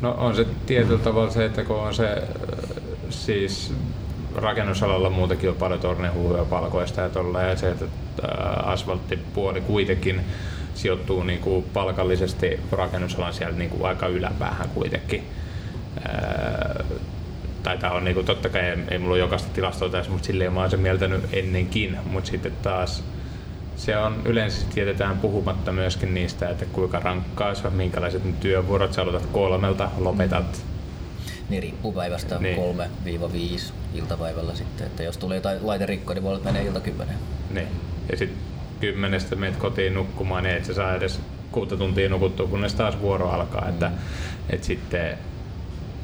[0.00, 2.22] No on se tietyllä tavalla se, että kun on se
[3.10, 3.72] siis
[4.34, 7.86] rakennusalalla muutenkin on paljon tornehuuja palkoista ja tolla, ja se, että
[8.64, 10.20] asfalttipuoli kuitenkin
[10.74, 15.24] sijoittuu niin kuin palkallisesti rakennusalan siellä niin kuin aika yläpäähän kuitenkin.
[17.62, 20.26] tai tämä on niin kuin, totta kai ei, ei mulla ole jokaista tilastoa tässä, mutta
[20.26, 23.04] silleen mä oon sen mieltänyt ennenkin, mutta sitten taas
[23.76, 29.02] se on yleensä tietetään puhumatta myöskin niistä, että kuinka rankkaa se on, minkälaiset työvuorot, sä
[29.02, 30.74] aloitat kolmelta, lopetat mm
[31.48, 32.56] niin riippuu päivästä niin.
[32.56, 34.86] 3-5 iltapäivällä sitten.
[34.86, 37.16] Että jos tulee jotain laiterikkoa, niin voi olla, menee ilta kymmenen.
[37.50, 37.68] Niin.
[38.10, 38.38] Ja sitten
[38.84, 41.20] kymmenestä menet kotiin nukkumaan, niin et sä saa edes
[41.52, 43.68] kuutta tuntia nukuttua, kunnes taas vuoro alkaa.
[43.68, 43.90] Että,
[44.50, 45.18] et sitten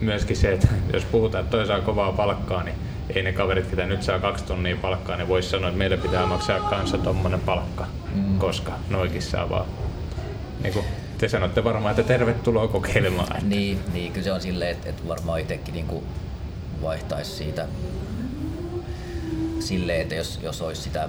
[0.00, 2.76] myöskin se, että jos puhutaan, että toi saa kovaa palkkaa, niin
[3.14, 6.26] ei ne kaverit, ketä nyt saa kaksi tonnia palkkaa, niin voisi sanoa, että meille pitää
[6.26, 8.38] maksaa kanssa tommonen palkka, mm.
[8.38, 9.66] koska noikin saa vaan
[10.62, 10.84] niin kuin
[11.18, 13.42] te sanotte varmaan, että tervetuloa kokeilemaan.
[13.48, 16.02] Niin, niin kyllä se on silleen, että, että varmaan itsekin niin
[16.82, 17.66] vaihtaisi siitä
[19.60, 21.08] silleen, että jos, jos olisi sitä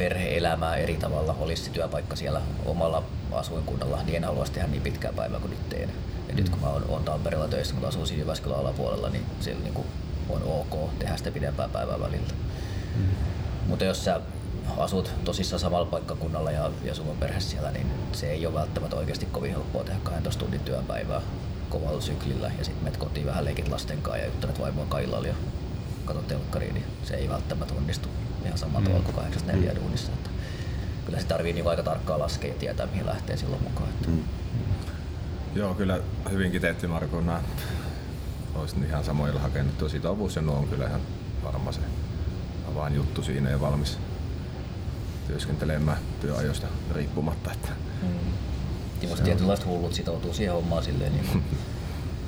[0.00, 5.12] perhe-elämää eri tavalla, olisi se työpaikka siellä omalla asuinkunnalla, niin en haluaisi tehdä niin pitkää
[5.12, 5.90] päivää kuin nyt teen.
[6.28, 9.62] Ja nyt kun mä oon, oon Tampereella töissä, mutta asun siinä Jyväskylän alapuolella, niin siellä
[9.62, 9.84] niin
[10.28, 12.32] on ok tehdä sitä pidempää päivää välillä.
[12.96, 13.02] Mm.
[13.66, 14.20] Mutta jos sä
[14.78, 18.96] asut tosissaan samalla paikkakunnalla ja, ja sulla on perhe siellä, niin se ei ole välttämättä
[18.96, 21.20] oikeasti kovin helppoa tehdä 12 tunnin työpäivää
[21.70, 25.34] kovalla syklillä ja sitten menet kotiin vähän leikit lasten kanssa ja juttelet vaimoa kaillalla ja
[26.04, 28.08] katsot telkkariin, niin se ei välttämättä onnistu
[28.44, 29.80] ihan samalla tavalla kuin 84 mm.
[29.80, 30.12] duunissa.
[30.12, 30.30] Että
[31.06, 33.88] kyllä se tarvii niin aika tarkkaa laskea ja tietää, mihin lähtee silloin mukaan.
[33.88, 34.08] Että.
[34.08, 34.22] Mm.
[35.54, 37.20] Joo, kyllä hyvinkin teetti Marko.
[37.20, 37.40] Mä
[38.54, 41.00] olisin ihan samoilla hakenut tuo sitovuus ja nuo on kyllä ihan
[41.44, 41.80] varma se
[42.94, 43.98] juttu siinä ja valmis
[45.26, 47.52] työskentelemään työajoista riippumatta.
[47.52, 47.68] Että
[48.02, 48.08] mm.
[49.02, 51.12] Ja tietynlaiset hullut sitoutuu siihen hommaan silleen.
[51.12, 51.42] Niin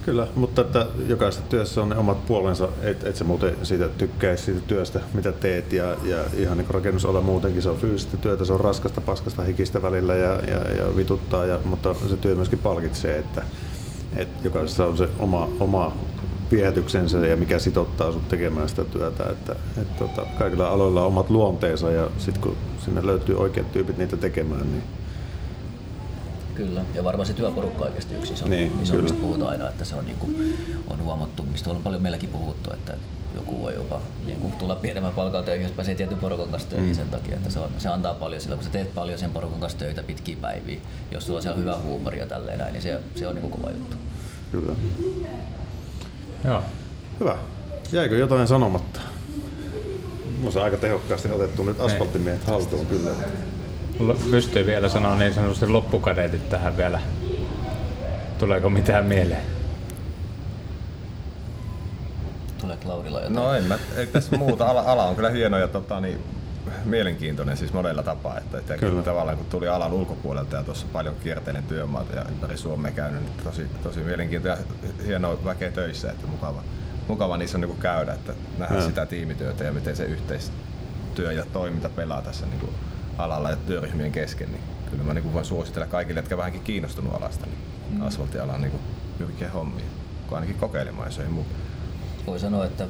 [0.05, 4.37] Kyllä, mutta että jokaisessa työssä on ne omat puolensa, et, et sä muuten siitä tykkää
[4.37, 8.53] siitä työstä, mitä teet ja, ja ihan niin rakennusala muutenkin, se on fyysistä työtä, se
[8.53, 13.19] on raskasta, paskasta, hikistä välillä ja, ja, ja vituttaa, ja, mutta se työ myöskin palkitsee,
[13.19, 13.43] että,
[14.17, 15.97] että jokaisessa on se oma, oma
[16.53, 19.25] viehätyksensä ja mikä sitottaa sut tekemään sitä työtä.
[19.31, 23.99] Että, että tota, kaikilla aloilla on omat luonteensa ja sitten kun sinne löytyy oikeat tyypit
[23.99, 24.83] niitä tekemään, niin
[26.55, 29.95] Kyllä, ja varmaan se työporukka oikeasti yksi iso, niin, iso mistä puhutaan aina, että se
[29.95, 30.59] on, niin kuin,
[30.91, 32.95] on huomattu, mistä on paljon meilläkin puhuttu, että
[33.35, 36.89] joku voi jopa niin kuin, tulla pienemmän palkan töihin, jos pääsee tietyn porukan kanssa töihin
[36.89, 36.95] mm.
[36.95, 39.61] sen takia, että se, on, se antaa paljon sillä, kun sä teet paljon sen porukan
[39.61, 40.81] kanssa töitä pitkiä päiviä,
[41.11, 43.63] jos sulla on siellä hyvä huumori ja tälleen näin, niin se, se on niin kuin
[43.63, 43.97] kova juttu.
[44.53, 44.73] Kyllä.
[46.45, 46.63] Joo.
[47.21, 47.37] Hyvä.
[47.93, 49.01] Jäikö jotain sanomatta?
[50.41, 53.11] Mulla on aika tehokkaasti otettu nyt asfalttimiehet haltuun kyllä
[54.31, 57.01] pystyy vielä sanoa niin sanotusti loppukadeetit tähän vielä.
[58.39, 59.43] Tuleeko mitään mieleen?
[62.61, 63.35] Tulee Claudilla jotain?
[63.35, 64.67] No en mä, ei tässä muuta.
[64.67, 66.19] Ala, ala on kyllä hieno ja tota, niin,
[66.85, 68.39] mielenkiintoinen siis monella tapaa.
[68.39, 69.03] Että, että kyllä.
[69.03, 73.33] tavallaan kun tuli alan ulkopuolelta ja tuossa paljon kiertelen työmaata ja ympäri Suomea käynyt, niin
[73.45, 76.63] tosi, tosi mielenkiintoinen ja hienoa väkeä töissä, että mukava,
[77.09, 81.89] mukava niissä on niin käydä, että nähdään sitä tiimityötä ja miten se yhteistyö ja toiminta
[81.89, 82.73] pelaa tässä niin kuin
[83.19, 87.47] alalla ja työryhmien kesken, niin kyllä mä niin voin suositella kaikille, jotka vähänkin kiinnostunut alasta,
[87.47, 87.59] niin
[87.91, 88.07] mm.
[88.07, 88.81] asfalttiala on niin
[89.19, 89.85] hyviä hommia,
[90.29, 91.47] kun ainakin kokeilemaan, jos ei muu.
[92.27, 92.87] Voi sanoa, että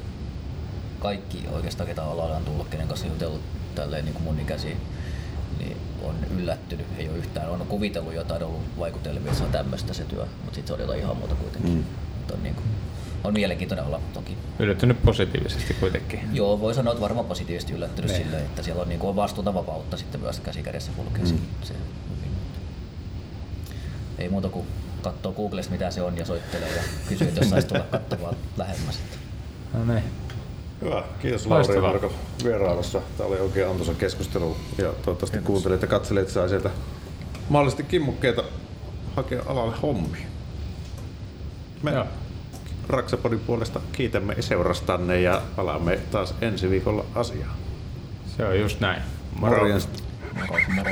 [0.99, 3.41] kaikki oikeastaan, ketä alalla on tullut, kenen kanssa jutellut
[3.75, 4.77] tälleen niin kuin mun ikäisiin,
[5.59, 9.93] niin on yllättynyt, ei ole yhtään, on kuvitellut jotain, ollut vaikutelmia, että se on tämmöistä
[9.93, 11.71] se työ, mutta sitten se on jotain ihan muuta kuitenkin.
[11.71, 11.83] Mm.
[12.17, 12.65] Mutta on niin kuin,
[13.23, 14.37] on mielenkiintoinen olla toki.
[14.59, 16.19] Yllättynyt positiivisesti kuitenkin.
[16.33, 18.17] Joo, voi sanoa, että varmaan positiivisesti yllättynyt ne.
[18.17, 21.37] sille, että siellä on, niin kuin, on vastuuta vapautta sitten myös käsikädessä kulkea mm.
[21.63, 21.73] se,
[24.17, 24.67] Ei muuta kuin
[25.01, 28.99] katsoo Googlesta mitä se on ja soittelee ja kysyy, jos saisi tulla katsomaan lähemmäs.
[29.73, 30.03] No niin.
[30.81, 32.13] Hyvä, kiitos Lauri ja Marko
[32.43, 33.01] vierailussa.
[33.17, 35.47] Tämä oli oikein antoisa keskustelu ja toivottavasti kiitos.
[35.47, 36.69] kuuntelit ja katselit saa sieltä
[37.49, 38.43] mahdollisesti kimmukkeita
[39.15, 40.27] hakea alalle hommia.
[41.83, 42.05] Me Joo.
[42.89, 47.55] Raksapodin puolesta kiitämme seurastanne ja palaamme taas ensi viikolla asiaan.
[48.37, 49.01] Se on just näin.
[49.39, 49.57] Moro.
[49.57, 49.89] Morjens.
[50.33, 50.59] Moro.
[50.75, 50.91] Moro.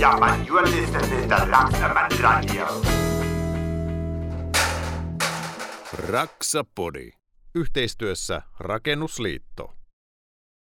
[0.00, 2.66] Ja, man, you are listening to Raksaman Radio.
[6.08, 7.10] Raksapodi.
[7.54, 9.79] Yhteistyössä Rakennusliitto.